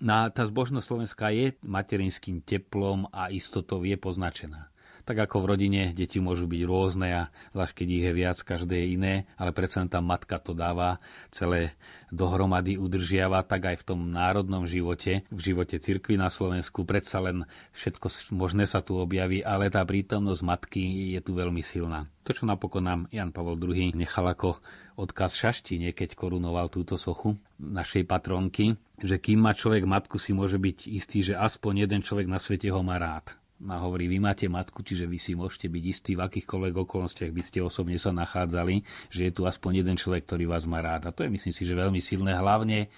na, 0.00 0.28
tá 0.28 0.44
zbožnosť 0.44 0.86
Slovenska 0.86 1.32
je 1.32 1.56
materinským 1.64 2.44
teplom 2.44 3.08
a 3.12 3.32
istotou 3.32 3.80
je 3.84 3.96
poznačená. 3.96 4.68
Tak 5.06 5.30
ako 5.30 5.46
v 5.46 5.48
rodine 5.54 5.82
deti 5.94 6.18
môžu 6.18 6.50
byť 6.50 6.62
rôzne 6.66 7.08
a 7.14 7.22
zvlášť 7.54 7.74
keď 7.78 7.88
ich 7.94 8.04
je 8.10 8.12
viac, 8.12 8.38
každé 8.42 8.74
je 8.74 8.86
iné, 8.98 9.14
ale 9.38 9.54
predsa 9.54 9.86
tá 9.86 10.02
matka 10.02 10.42
to 10.42 10.50
dáva 10.50 10.98
celé 11.30 11.78
dohromady 12.10 12.74
udržiava, 12.74 13.46
tak 13.46 13.70
aj 13.70 13.76
v 13.82 13.86
tom 13.86 14.10
národnom 14.10 14.66
živote, 14.66 15.22
v 15.30 15.40
živote 15.40 15.78
cirkvi 15.78 16.18
na 16.18 16.26
Slovensku, 16.26 16.82
predsa 16.82 17.22
len 17.22 17.46
všetko 17.78 18.34
možné 18.34 18.66
sa 18.66 18.82
tu 18.82 18.98
objaví, 18.98 19.46
ale 19.46 19.70
tá 19.70 19.86
prítomnosť 19.86 20.42
matky 20.42 21.14
je 21.14 21.22
tu 21.22 21.38
veľmi 21.38 21.62
silná. 21.62 22.10
To, 22.26 22.34
čo 22.34 22.42
napokon 22.42 22.82
nám 22.82 23.00
Jan 23.14 23.30
Pavel 23.30 23.62
II 23.62 23.94
nechal 23.94 24.26
ako 24.26 24.58
odkaz 24.96 25.36
šaštine, 25.36 25.92
keď 25.92 26.16
korunoval 26.16 26.72
túto 26.72 26.96
sochu 26.96 27.36
našej 27.60 28.08
patronky, 28.08 28.80
že 28.96 29.20
kým 29.20 29.44
má 29.44 29.52
človek 29.52 29.84
matku, 29.84 30.16
si 30.16 30.32
môže 30.32 30.56
byť 30.56 30.88
istý, 30.88 31.20
že 31.20 31.36
aspoň 31.36 31.84
jeden 31.84 32.00
človek 32.00 32.26
na 32.26 32.40
svete 32.40 32.72
ho 32.72 32.80
má 32.80 32.96
rád. 32.96 33.36
A 33.64 33.80
hovorí, 33.80 34.04
vy 34.04 34.20
máte 34.20 34.44
matku, 34.52 34.84
čiže 34.84 35.08
vy 35.08 35.16
si 35.16 35.32
môžete 35.32 35.72
byť 35.72 35.84
istí, 35.88 36.12
v 36.12 36.28
akýchkoľvek 36.28 36.74
okolnostiach 36.76 37.32
by 37.32 37.42
ste 37.44 37.64
osobne 37.64 37.96
sa 37.96 38.12
nachádzali, 38.12 38.84
že 39.08 39.28
je 39.28 39.32
tu 39.32 39.48
aspoň 39.48 39.80
jeden 39.80 39.96
človek, 39.96 40.28
ktorý 40.28 40.44
vás 40.44 40.68
má 40.68 40.84
rád. 40.84 41.08
A 41.08 41.14
to 41.16 41.24
je 41.24 41.32
myslím 41.32 41.56
si, 41.56 41.64
že 41.64 41.72
veľmi 41.72 42.00
silné, 42.04 42.36
hlavne 42.36 42.92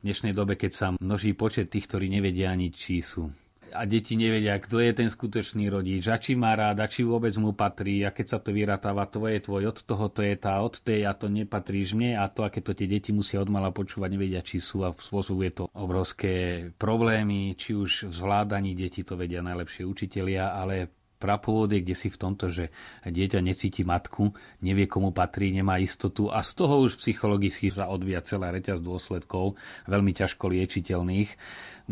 v 0.00 0.02
dnešnej 0.08 0.32
dobe, 0.32 0.56
keď 0.56 0.72
sa 0.72 0.86
množí 0.96 1.36
počet 1.36 1.68
tých, 1.68 1.84
ktorí 1.84 2.08
nevedia 2.08 2.48
ani, 2.48 2.72
či 2.72 3.04
sú 3.04 3.28
a 3.70 3.82
deti 3.86 4.18
nevedia, 4.18 4.58
kto 4.58 4.82
je 4.82 4.92
ten 4.92 5.08
skutočný 5.08 5.70
rodič, 5.70 6.06
a 6.10 6.18
či 6.18 6.34
má 6.34 6.52
rád, 6.58 6.82
a 6.82 6.90
či 6.90 7.06
vôbec 7.06 7.32
mu 7.38 7.54
patrí, 7.54 8.02
a 8.04 8.10
keď 8.10 8.26
sa 8.26 8.38
to 8.42 8.50
vyratáva, 8.50 9.06
to 9.06 9.24
je 9.26 9.40
tvoj, 9.40 9.70
od 9.70 9.78
toho 9.82 10.06
to 10.10 10.20
je 10.26 10.34
tá, 10.36 10.58
od 10.60 10.76
tej 10.78 11.06
a 11.06 11.14
to 11.14 11.30
nepatríš 11.30 11.94
mne 11.94 12.18
a 12.18 12.26
to, 12.26 12.42
aké 12.42 12.60
to 12.60 12.74
tie 12.74 12.90
deti 12.90 13.14
musia 13.14 13.38
odmala 13.40 13.70
počúvať, 13.70 14.10
nevedia, 14.12 14.42
či 14.42 14.58
sú 14.58 14.82
a 14.82 14.92
spôsobuje 14.92 15.50
to 15.54 15.64
obrovské 15.72 16.68
problémy, 16.76 17.54
či 17.54 17.78
už 17.78 18.10
v 18.10 18.14
zvládaní 18.14 18.74
detí 18.74 19.06
to 19.06 19.14
vedia 19.14 19.40
najlepšie 19.40 19.86
učitelia, 19.86 20.52
ale 20.54 20.90
prapôvod 21.20 21.68
je 21.68 21.84
kde 21.84 21.94
si 21.94 22.08
v 22.08 22.16
tomto, 22.16 22.48
že 22.48 22.72
dieťa 23.04 23.44
necíti 23.44 23.84
matku, 23.84 24.32
nevie 24.64 24.88
komu 24.88 25.12
patrí, 25.12 25.52
nemá 25.52 25.76
istotu 25.76 26.32
a 26.32 26.40
z 26.40 26.56
toho 26.56 26.80
už 26.88 26.96
psychologicky 26.96 27.68
sa 27.68 27.92
odvíja 27.92 28.24
celá 28.24 28.48
reťaz 28.48 28.80
dôsledkov, 28.80 29.60
veľmi 29.84 30.16
ťažko 30.16 30.48
liečiteľných. 30.48 31.30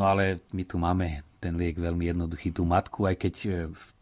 No 0.01 0.09
ale 0.09 0.41
my 0.57 0.64
tu 0.64 0.81
máme 0.81 1.28
ten 1.38 1.55
liek 1.55 1.79
veľmi 1.79 2.11
jednoduchý, 2.11 2.51
tú 2.51 2.66
matku, 2.66 3.07
aj 3.07 3.16
keď 3.16 3.35
e, 3.46 3.48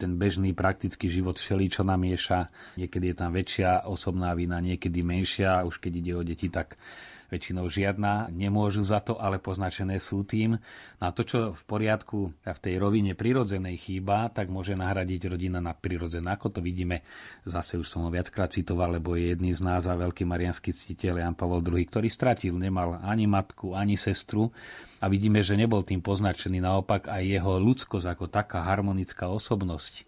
ten 0.00 0.16
bežný 0.16 0.56
praktický 0.56 1.12
život 1.12 1.36
všeli, 1.36 1.68
čo 1.68 1.84
namieša, 1.84 2.48
niekedy 2.80 3.12
je 3.12 3.16
tam 3.16 3.30
väčšia 3.36 3.84
osobná 3.84 4.32
vina, 4.32 4.56
niekedy 4.60 5.04
menšia, 5.04 5.64
už 5.68 5.76
keď 5.80 5.92
ide 6.00 6.12
o 6.16 6.22
deti, 6.24 6.48
tak 6.48 6.80
väčšinou 7.28 7.66
žiadna, 7.66 8.30
nemôžu 8.30 8.86
za 8.86 9.02
to, 9.02 9.18
ale 9.18 9.42
poznačené 9.42 9.98
sú 9.98 10.22
tým. 10.22 10.58
No 10.98 11.04
a 11.04 11.12
to, 11.12 11.26
čo 11.26 11.38
v 11.52 11.62
poriadku 11.66 12.30
a 12.46 12.54
v 12.54 12.62
tej 12.62 12.74
rovine 12.78 13.12
prirodzenej 13.18 13.76
chýba, 13.78 14.30
tak 14.30 14.48
môže 14.52 14.78
nahradiť 14.78 15.32
rodina 15.32 15.58
na 15.58 15.74
prirodzené. 15.74 16.26
Ako 16.34 16.54
to 16.54 16.60
vidíme, 16.62 17.02
zase 17.42 17.76
už 17.76 17.86
som 17.86 18.06
ho 18.06 18.10
viackrát 18.10 18.52
citoval, 18.52 18.96
lebo 18.96 19.18
je 19.18 19.34
jedný 19.34 19.52
z 19.52 19.62
nás 19.62 19.84
a 19.90 19.98
veľký 19.98 20.22
marianský 20.22 20.70
ctiteľ 20.70 21.22
Jan 21.22 21.36
Pavel 21.38 21.62
II, 21.62 21.84
ktorý 21.86 22.08
stratil, 22.12 22.54
nemal 22.56 22.98
ani 23.02 23.26
matku, 23.26 23.74
ani 23.74 23.98
sestru 23.98 24.54
a 25.00 25.10
vidíme, 25.10 25.44
že 25.44 25.58
nebol 25.58 25.84
tým 25.84 26.00
poznačený, 26.00 26.62
naopak 26.62 27.10
aj 27.10 27.22
jeho 27.22 27.52
ľudskosť 27.60 28.06
ako 28.16 28.24
taká 28.32 28.64
harmonická 28.64 29.28
osobnosť, 29.28 30.06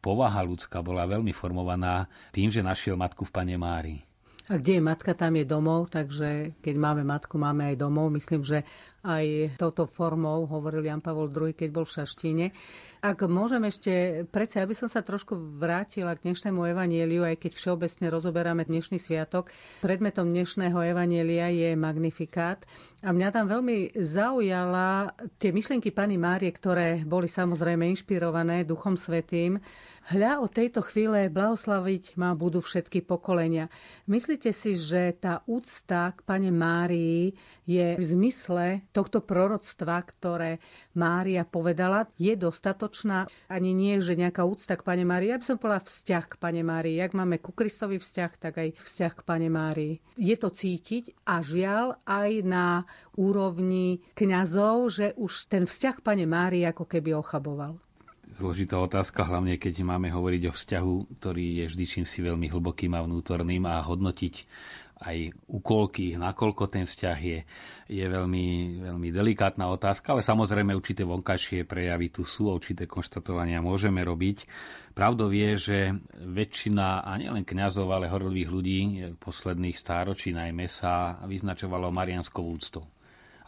povaha 0.00 0.40
ľudská 0.46 0.80
bola 0.80 1.04
veľmi 1.04 1.34
formovaná 1.34 2.08
tým, 2.32 2.48
že 2.48 2.64
našiel 2.64 2.96
matku 2.96 3.28
v 3.28 3.34
Pane 3.34 3.56
Márii. 3.60 4.09
A 4.50 4.58
kde 4.58 4.72
je 4.76 4.82
matka, 4.82 5.14
tam 5.14 5.38
je 5.38 5.46
domov, 5.46 5.94
takže 5.94 6.58
keď 6.58 6.74
máme 6.74 7.06
matku, 7.06 7.38
máme 7.38 7.70
aj 7.70 7.76
domov. 7.78 8.10
Myslím, 8.10 8.42
že 8.42 8.66
aj 9.06 9.54
touto 9.54 9.86
formou 9.86 10.42
hovoril 10.50 10.90
Jan 10.90 10.98
Pavol 10.98 11.30
II, 11.30 11.54
keď 11.54 11.68
bol 11.70 11.86
v 11.86 11.94
Šaštíne. 11.94 12.46
Ak 12.98 13.22
môžem 13.30 13.62
ešte, 13.70 14.26
predsa, 14.26 14.66
aby 14.66 14.74
som 14.74 14.90
sa 14.90 15.06
trošku 15.06 15.38
vrátila 15.38 16.18
k 16.18 16.26
dnešnému 16.26 16.66
evanieliu, 16.66 17.22
aj 17.22 17.46
keď 17.46 17.52
všeobecne 17.54 18.06
rozoberáme 18.10 18.66
dnešný 18.66 18.98
sviatok, 18.98 19.54
predmetom 19.86 20.26
dnešného 20.26 20.82
evanielia 20.82 21.46
je 21.54 21.70
Magnifikát. 21.78 22.58
A 23.00 23.16
mňa 23.16 23.32
tam 23.32 23.48
veľmi 23.48 23.96
zaujala 23.96 25.16
tie 25.40 25.56
myšlienky 25.56 25.88
pani 25.88 26.20
Márie, 26.20 26.52
ktoré 26.52 27.00
boli 27.00 27.32
samozrejme 27.32 27.88
inšpirované 27.88 28.68
Duchom 28.68 29.00
Svetým, 29.00 29.56
Hľa 30.08 30.40
od 30.40 30.50
tejto 30.50 30.80
chvíle 30.80 31.28
blahoslaviť 31.28 32.16
ma 32.16 32.32
budú 32.32 32.64
všetky 32.64 33.04
pokolenia. 33.04 33.68
Myslíte 34.08 34.50
si, 34.50 34.74
že 34.74 35.14
tá 35.14 35.44
úcta 35.44 36.16
k 36.16 36.24
pane 36.24 36.50
Márii 36.50 37.36
je 37.68 37.94
v 37.94 38.02
zmysle 38.02 38.82
tohto 38.90 39.22
proroctva, 39.22 40.02
ktoré 40.02 40.58
Mária 40.96 41.46
povedala, 41.46 42.10
je 42.18 42.34
dostatočná? 42.34 43.30
Ani 43.46 43.70
nie, 43.70 44.02
že 44.02 44.18
nejaká 44.18 44.42
úcta 44.42 44.74
k 44.74 44.82
pane 44.82 45.06
Márii. 45.06 45.30
Ja 45.30 45.38
by 45.38 45.46
som 45.46 45.62
povedala 45.62 45.86
vzťah 45.86 46.24
k 46.26 46.34
pane 46.42 46.62
Márii. 46.66 46.98
Jak 46.98 47.14
máme 47.14 47.38
ku 47.38 47.54
Kristovi 47.54 48.02
vzťah, 48.02 48.32
tak 48.40 48.58
aj 48.58 48.68
vzťah 48.82 49.12
k 49.14 49.22
pane 49.22 49.46
Márii. 49.46 50.02
Je 50.18 50.34
to 50.34 50.50
cítiť 50.50 51.22
a 51.22 51.38
žiaľ 51.44 52.02
aj 52.08 52.30
na 52.42 52.82
úrovni 53.18 54.00
kňazov, 54.14 54.90
že 54.90 55.06
už 55.18 55.50
ten 55.50 55.64
vzťah 55.66 55.96
pane 56.00 56.24
Márii 56.24 56.64
ako 56.66 56.86
keby 56.86 57.16
ochaboval? 57.18 57.78
Zložitá 58.30 58.78
otázka, 58.78 59.26
hlavne 59.26 59.58
keď 59.58 59.82
máme 59.82 60.06
hovoriť 60.06 60.42
o 60.48 60.52
vzťahu, 60.54 60.94
ktorý 61.18 61.46
je 61.60 61.64
vždy 61.66 61.84
čím 61.84 62.04
si 62.06 62.22
veľmi 62.22 62.46
hlbokým 62.46 62.94
a 62.94 63.02
vnútorným 63.02 63.66
a 63.66 63.82
hodnotiť 63.82 64.34
aj 65.00 65.32
u 65.48 65.58
koľkých, 65.64 66.20
nakoľko 66.20 66.68
ten 66.68 66.84
vzťah 66.84 67.18
je, 67.18 67.38
je 67.88 68.04
veľmi, 68.04 68.46
veľmi 68.84 69.08
delikátna 69.08 69.72
otázka, 69.72 70.12
ale 70.12 70.20
samozrejme 70.20 70.76
určité 70.76 71.08
vonkajšie 71.08 71.64
prejavy 71.64 72.12
tu 72.12 72.22
sú, 72.28 72.52
určité 72.52 72.84
konštatovania 72.84 73.64
môžeme 73.64 74.04
robiť. 74.04 74.44
Pravdou 74.92 75.32
je, 75.32 75.50
že 75.56 75.78
väčšina, 76.20 77.00
a 77.00 77.16
nielen 77.16 77.48
kňazov, 77.48 77.88
ale 77.88 78.12
horlivých 78.12 78.50
ľudí 78.52 78.80
posledných 79.16 79.76
stáročí 79.76 80.36
najmä 80.36 80.68
sa 80.68 81.16
vyznačovalo 81.24 81.88
marianskou 81.88 82.44
úctou. 82.44 82.84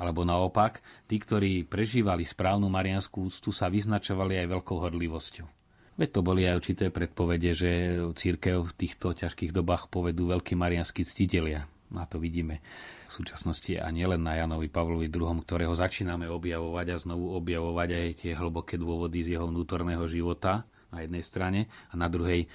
Alebo 0.01 0.25
naopak, 0.25 0.81
tí, 1.05 1.21
ktorí 1.21 1.69
prežívali 1.69 2.25
správnu 2.25 2.67
marianskú 2.73 3.29
úctu, 3.29 3.53
sa 3.53 3.69
vyznačovali 3.69 4.41
aj 4.41 4.47
veľkou 4.51 4.77
horlivosťou. 4.81 5.62
Veď 6.01 6.09
to 6.09 6.21
boli 6.25 6.49
aj 6.49 6.65
určité 6.65 6.85
predpovede, 6.89 7.51
že 7.53 7.71
církev 8.17 8.65
v 8.65 8.77
týchto 8.77 9.13
ťažkých 9.13 9.53
dobách 9.53 9.93
povedú 9.93 10.33
veľkí 10.33 10.57
marianskí 10.57 11.05
ctitelia. 11.05 11.69
Na 11.93 12.09
to 12.09 12.17
vidíme 12.17 12.65
v 13.09 13.13
súčasnosti 13.13 13.77
a 13.77 13.85
nielen 13.93 14.25
na 14.25 14.41
Janovi 14.41 14.73
Pavlovi 14.73 15.13
II, 15.13 15.45
ktorého 15.45 15.77
začíname 15.77 16.25
objavovať 16.33 16.87
a 16.89 16.97
znovu 16.97 17.37
objavovať 17.37 17.89
aj 17.93 18.09
tie 18.25 18.33
hlboké 18.33 18.81
dôvody 18.81 19.21
z 19.21 19.37
jeho 19.37 19.53
vnútorného 19.53 20.09
života 20.09 20.65
na 20.89 21.05
jednej 21.05 21.21
strane 21.21 21.61
a 21.93 21.95
na 22.01 22.09
druhej 22.09 22.49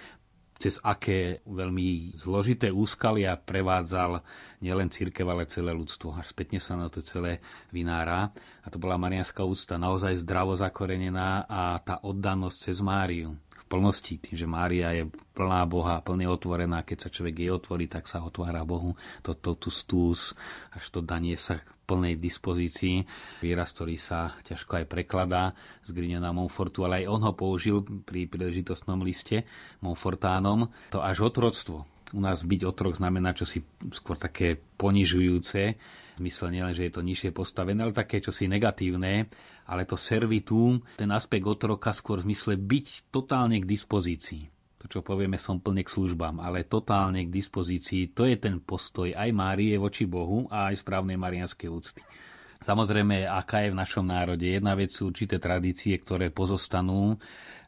cez 0.58 0.82
aké 0.82 1.41
veľmi 1.46 2.17
zložité 2.17 2.74
úskalia 2.74 3.38
prevádzal 3.38 4.22
nielen 4.62 4.89
církev, 4.89 5.26
ale 5.30 5.50
celé 5.50 5.72
ľudstvo. 5.74 6.17
Až 6.17 6.34
spätne 6.34 6.58
sa 6.58 6.74
na 6.74 6.89
to 6.89 7.00
celé 7.02 7.39
vynára. 7.70 8.34
A 8.65 8.67
to 8.67 8.82
bola 8.82 8.98
marianská 9.00 9.46
úcta 9.46 9.78
naozaj 9.78 10.26
zdravo 10.26 10.58
zakorenená 10.58 11.46
a 11.48 11.78
tá 11.80 12.02
oddanosť 12.04 12.58
cez 12.58 12.78
Máriu 12.84 13.38
plnosti, 13.67 14.17
tým, 14.17 14.36
že 14.39 14.47
Mária 14.47 14.95
je 14.95 15.03
plná 15.36 15.67
Boha, 15.67 15.99
plne 15.99 16.32
otvorená, 16.32 16.88
keď 16.88 17.08
sa 17.08 17.13
človek 17.13 17.36
jej 17.45 17.51
otvorí, 17.51 17.86
tak 17.91 18.08
sa 18.08 18.23
otvára 18.23 18.63
Bohu. 18.63 18.95
Toto 19.21 19.60
tu 19.60 19.67
stús, 19.67 20.34
až 20.71 20.86
to 20.89 21.03
danie 21.03 21.36
sa 21.36 21.60
plnej 21.88 22.19
dispozícii. 22.19 23.08
Výraz, 23.39 23.71
ktorý 23.75 23.95
sa 23.95 24.36
ťažko 24.43 24.84
aj 24.84 24.86
prekladá 24.91 25.56
z 25.88 25.95
Grignona 25.95 26.36
Montfortu, 26.36 26.84
ale 26.84 27.03
aj 27.03 27.12
on 27.12 27.21
ho 27.23 27.34
použil 27.36 27.84
pri 27.84 28.27
príležitostnom 28.27 28.99
liste 29.03 29.47
Montfortánom. 29.80 30.67
To 30.91 30.99
až 30.99 31.32
otroctvo. 31.32 31.96
U 32.15 32.24
nás 32.24 32.39
byť 32.43 32.62
otrok 32.63 32.96
znamená 32.96 33.36
čosi 33.36 33.60
skôr 33.91 34.15
také 34.15 34.56
ponižujúce, 34.80 35.76
mysle 36.24 36.48
nielen, 36.50 36.72
že 36.72 36.88
je 36.88 36.93
to 36.96 37.04
nižšie 37.04 37.36
postavené, 37.36 37.84
ale 37.84 37.91
také 37.91 38.24
čosi 38.24 38.48
negatívne, 38.48 39.28
ale 39.67 39.84
to 39.84 40.00
servitú, 40.00 40.80
ten 40.96 41.12
aspekt 41.12 41.43
otroka 41.43 41.91
skôr 41.91 42.24
v 42.24 42.32
zmysle 42.32 42.56
byť 42.56 43.12
totálne 43.12 43.60
k 43.60 43.67
dispozícii 43.67 44.48
to, 44.78 44.86
čo 44.86 45.00
povieme, 45.02 45.41
som 45.41 45.58
plne 45.58 45.82
k 45.82 45.89
službám, 45.89 46.38
ale 46.38 46.62
totálne 46.62 47.26
k 47.26 47.34
dispozícii. 47.34 48.13
To 48.13 48.30
je 48.30 48.38
ten 48.38 48.62
postoj 48.62 49.10
aj 49.10 49.30
Márie 49.34 49.74
voči 49.76 50.06
Bohu 50.06 50.46
a 50.54 50.70
aj 50.70 50.86
správnej 50.86 51.17
marianskej 51.17 51.65
úcty. 51.65 52.02
Samozrejme, 52.62 53.26
aká 53.26 53.65
je 53.65 53.74
v 53.74 53.80
našom 53.82 54.06
národe. 54.06 54.46
Jedna 54.46 54.78
vec 54.78 54.93
sú 54.93 55.10
určité 55.10 55.41
tradície, 55.41 55.98
ktoré 55.98 56.30
pozostanú, 56.30 57.17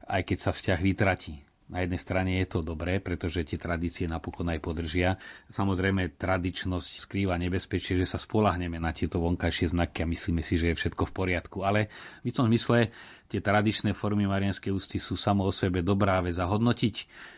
aj 0.05 0.21
keď 0.21 0.37
sa 0.37 0.51
vzťah 0.53 0.79
vytratí. 0.81 1.48
Na 1.69 1.85
jednej 1.85 2.01
strane 2.01 2.41
je 2.41 2.49
to 2.49 2.65
dobré, 2.65 2.97
pretože 2.97 3.45
tie 3.45 3.61
tradície 3.61 4.09
napokon 4.09 4.49
aj 4.49 4.57
podržia. 4.57 5.21
Samozrejme, 5.53 6.17
tradičnosť 6.17 7.05
skrýva 7.05 7.37
nebezpečie, 7.37 7.93
že 7.93 8.09
sa 8.09 8.17
spolahneme 8.17 8.81
na 8.81 8.89
tieto 8.89 9.21
vonkajšie 9.21 9.77
znaky 9.77 10.01
a 10.01 10.09
myslíme 10.09 10.41
si, 10.41 10.57
že 10.57 10.73
je 10.73 10.79
všetko 10.81 11.05
v 11.05 11.13
poriadku. 11.13 11.61
Ale 11.61 11.93
v 12.25 12.33
tom 12.33 12.49
zmysle 12.49 12.89
tie 13.29 13.37
tradičné 13.37 13.93
formy 13.93 14.25
marianskej 14.25 14.73
úcty 14.73 14.97
sú 14.97 15.13
samo 15.13 15.45
o 15.45 15.53
sebe 15.53 15.85
dobrá 15.85 16.17
vec 16.25 16.41
a 16.41 16.49
hodnotiť, 16.49 16.95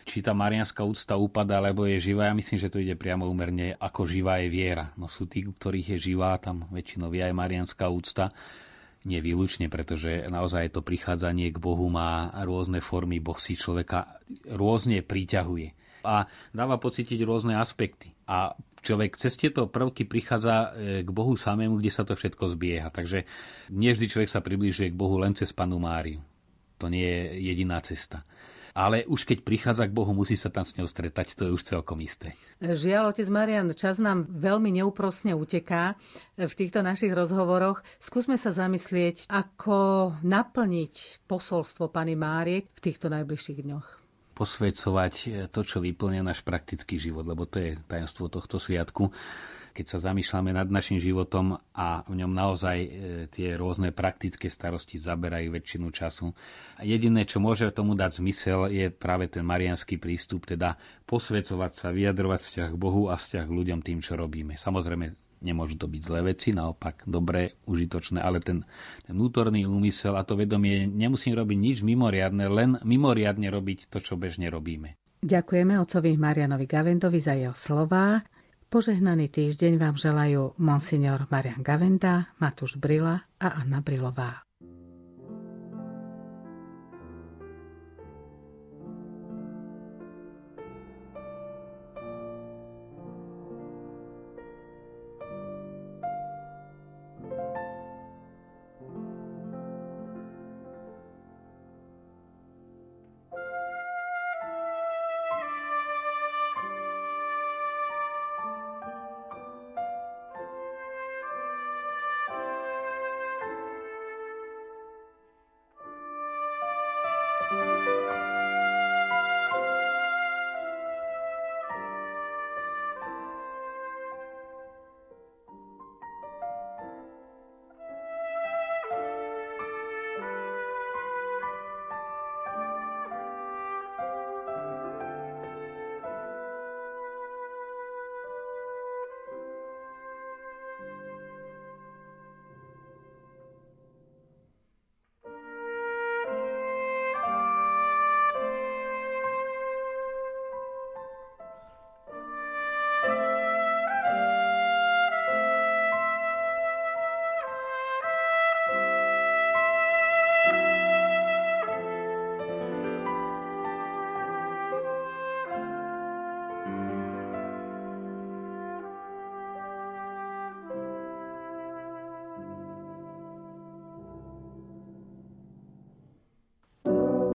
či 0.08 0.18
tá 0.24 0.32
marianská 0.32 0.88
úcta 0.88 1.20
upadá, 1.20 1.60
alebo 1.60 1.84
je 1.84 2.00
živá. 2.00 2.32
Ja 2.32 2.36
myslím, 2.36 2.56
že 2.56 2.72
to 2.72 2.80
ide 2.80 2.96
priamo 2.96 3.28
úmerne, 3.28 3.76
ako 3.76 4.08
živá 4.08 4.40
je 4.40 4.48
viera. 4.48 4.96
No 4.96 5.12
sú 5.12 5.28
tí, 5.28 5.44
ktorých 5.44 6.00
je 6.00 6.16
živá, 6.16 6.40
tam 6.40 6.72
väčšinou 6.72 7.12
je 7.12 7.20
aj 7.20 7.36
marianská 7.36 7.92
úcta 7.92 8.32
nevýlučne, 9.04 9.68
pretože 9.68 10.30
naozaj 10.30 10.78
to 10.78 10.86
prichádzanie 10.86 11.50
k 11.50 11.58
Bohu 11.58 11.90
má 11.90 12.30
rôzne 12.46 12.80
formy, 12.84 13.18
Boh 13.18 13.38
si 13.38 13.58
človeka 13.58 14.22
rôzne 14.46 15.02
priťahuje 15.02 15.74
a 16.02 16.26
dáva 16.54 16.82
pocítiť 16.82 17.22
rôzne 17.22 17.58
aspekty. 17.58 18.14
A 18.26 18.58
človek 18.82 19.22
cez 19.22 19.38
tieto 19.38 19.70
prvky 19.70 20.10
prichádza 20.10 20.74
e, 20.74 21.06
k 21.06 21.10
Bohu 21.14 21.38
samému, 21.38 21.78
kde 21.78 21.94
sa 21.94 22.02
to 22.02 22.18
všetko 22.18 22.58
zbieha. 22.58 22.90
Takže 22.90 23.30
nie 23.70 23.94
vždy 23.94 24.10
človek 24.10 24.30
sa 24.30 24.42
približuje 24.42 24.90
k 24.90 24.98
Bohu 24.98 25.22
len 25.22 25.38
cez 25.38 25.54
Panu 25.54 25.78
Máriu. 25.78 26.22
To 26.82 26.90
nie 26.90 27.06
je 27.06 27.54
jediná 27.54 27.78
cesta 27.86 28.26
ale 28.72 29.04
už 29.08 29.28
keď 29.28 29.44
prichádza 29.44 29.88
k 29.88 29.96
Bohu, 29.96 30.12
musí 30.16 30.36
sa 30.40 30.52
tam 30.52 30.64
s 30.64 30.76
ňou 30.76 30.88
stretať, 30.88 31.36
to 31.36 31.48
je 31.48 31.56
už 31.56 31.64
celkom 31.64 32.00
isté. 32.00 32.36
Žiaľ, 32.62 33.12
otec 33.16 33.28
Marian, 33.28 33.68
čas 33.74 33.98
nám 33.98 34.30
veľmi 34.30 34.70
neúprosne 34.70 35.34
uteká 35.34 35.98
v 36.38 36.54
týchto 36.54 36.86
našich 36.86 37.12
rozhovoroch. 37.12 37.82
Skúsme 37.98 38.38
sa 38.38 38.54
zamyslieť, 38.54 39.28
ako 39.28 40.14
naplniť 40.22 41.26
posolstvo 41.26 41.90
Pany 41.90 42.14
Márie 42.14 42.70
v 42.72 42.80
týchto 42.80 43.10
najbližších 43.10 43.62
dňoch 43.66 43.88
posvedcovať 44.32 45.14
to, 45.54 45.62
čo 45.62 45.78
vyplňa 45.86 46.26
náš 46.26 46.42
praktický 46.42 46.98
život, 46.98 47.30
lebo 47.30 47.46
to 47.46 47.62
je 47.62 47.78
tajomstvo 47.86 48.26
tohto 48.26 48.58
sviatku 48.58 49.14
keď 49.72 49.86
sa 49.88 50.12
zamýšľame 50.12 50.52
nad 50.52 50.68
našim 50.68 51.00
životom 51.00 51.58
a 51.72 52.04
v 52.06 52.14
ňom 52.22 52.32
naozaj 52.32 52.78
e, 52.78 52.90
tie 53.32 53.56
rôzne 53.56 53.96
praktické 53.96 54.52
starosti 54.52 55.00
zaberajú 55.00 55.52
väčšinu 55.56 55.88
času. 55.90 56.36
Jediné, 56.84 57.24
čo 57.24 57.40
môže 57.40 57.68
tomu 57.72 57.96
dať 57.96 58.22
zmysel, 58.22 58.70
je 58.70 58.92
práve 58.92 59.32
ten 59.32 59.42
marianský 59.42 59.98
prístup, 59.98 60.46
teda 60.46 60.76
posvedcovať 61.08 61.72
sa, 61.72 61.88
vyjadrovať 61.90 62.40
vzťah 62.40 62.70
k 62.76 62.78
Bohu 62.78 63.08
a 63.08 63.16
vzťah 63.16 63.46
k 63.48 63.56
ľuďom 63.56 63.80
tým, 63.82 64.00
čo 64.04 64.20
robíme. 64.20 64.60
Samozrejme, 64.60 65.16
nemôžu 65.42 65.76
to 65.82 65.90
byť 65.90 66.02
zlé 66.06 66.20
veci, 66.32 66.54
naopak 66.54 67.04
dobré, 67.10 67.58
užitočné, 67.66 68.22
ale 68.22 68.40
ten, 68.40 68.62
ten 69.04 69.14
vnútorný 69.18 69.66
úmysel 69.66 70.14
a 70.16 70.24
to 70.24 70.38
vedomie 70.38 70.86
nemusím 70.86 71.34
robiť 71.34 71.58
nič 71.58 71.78
mimoriadne, 71.82 72.46
len 72.48 72.70
mimoriadne 72.86 73.50
robiť 73.50 73.90
to, 73.90 74.00
čo 74.00 74.16
bežne 74.16 74.48
robíme. 74.48 74.96
Ďakujeme 75.22 75.78
ocovi 75.78 76.18
Marianovi 76.18 76.66
Gavendovi 76.66 77.20
za 77.22 77.38
jeho 77.38 77.54
slová. 77.54 78.26
Požehnaný 78.72 79.28
týždeň 79.28 79.76
vám 79.76 80.00
želajú 80.00 80.56
monsignor 80.56 81.28
Marian 81.28 81.60
Gavenda, 81.60 82.32
Matúš 82.40 82.80
Brila 82.80 83.20
a 83.36 83.60
Anna 83.60 83.84
Brilová. 83.84 84.48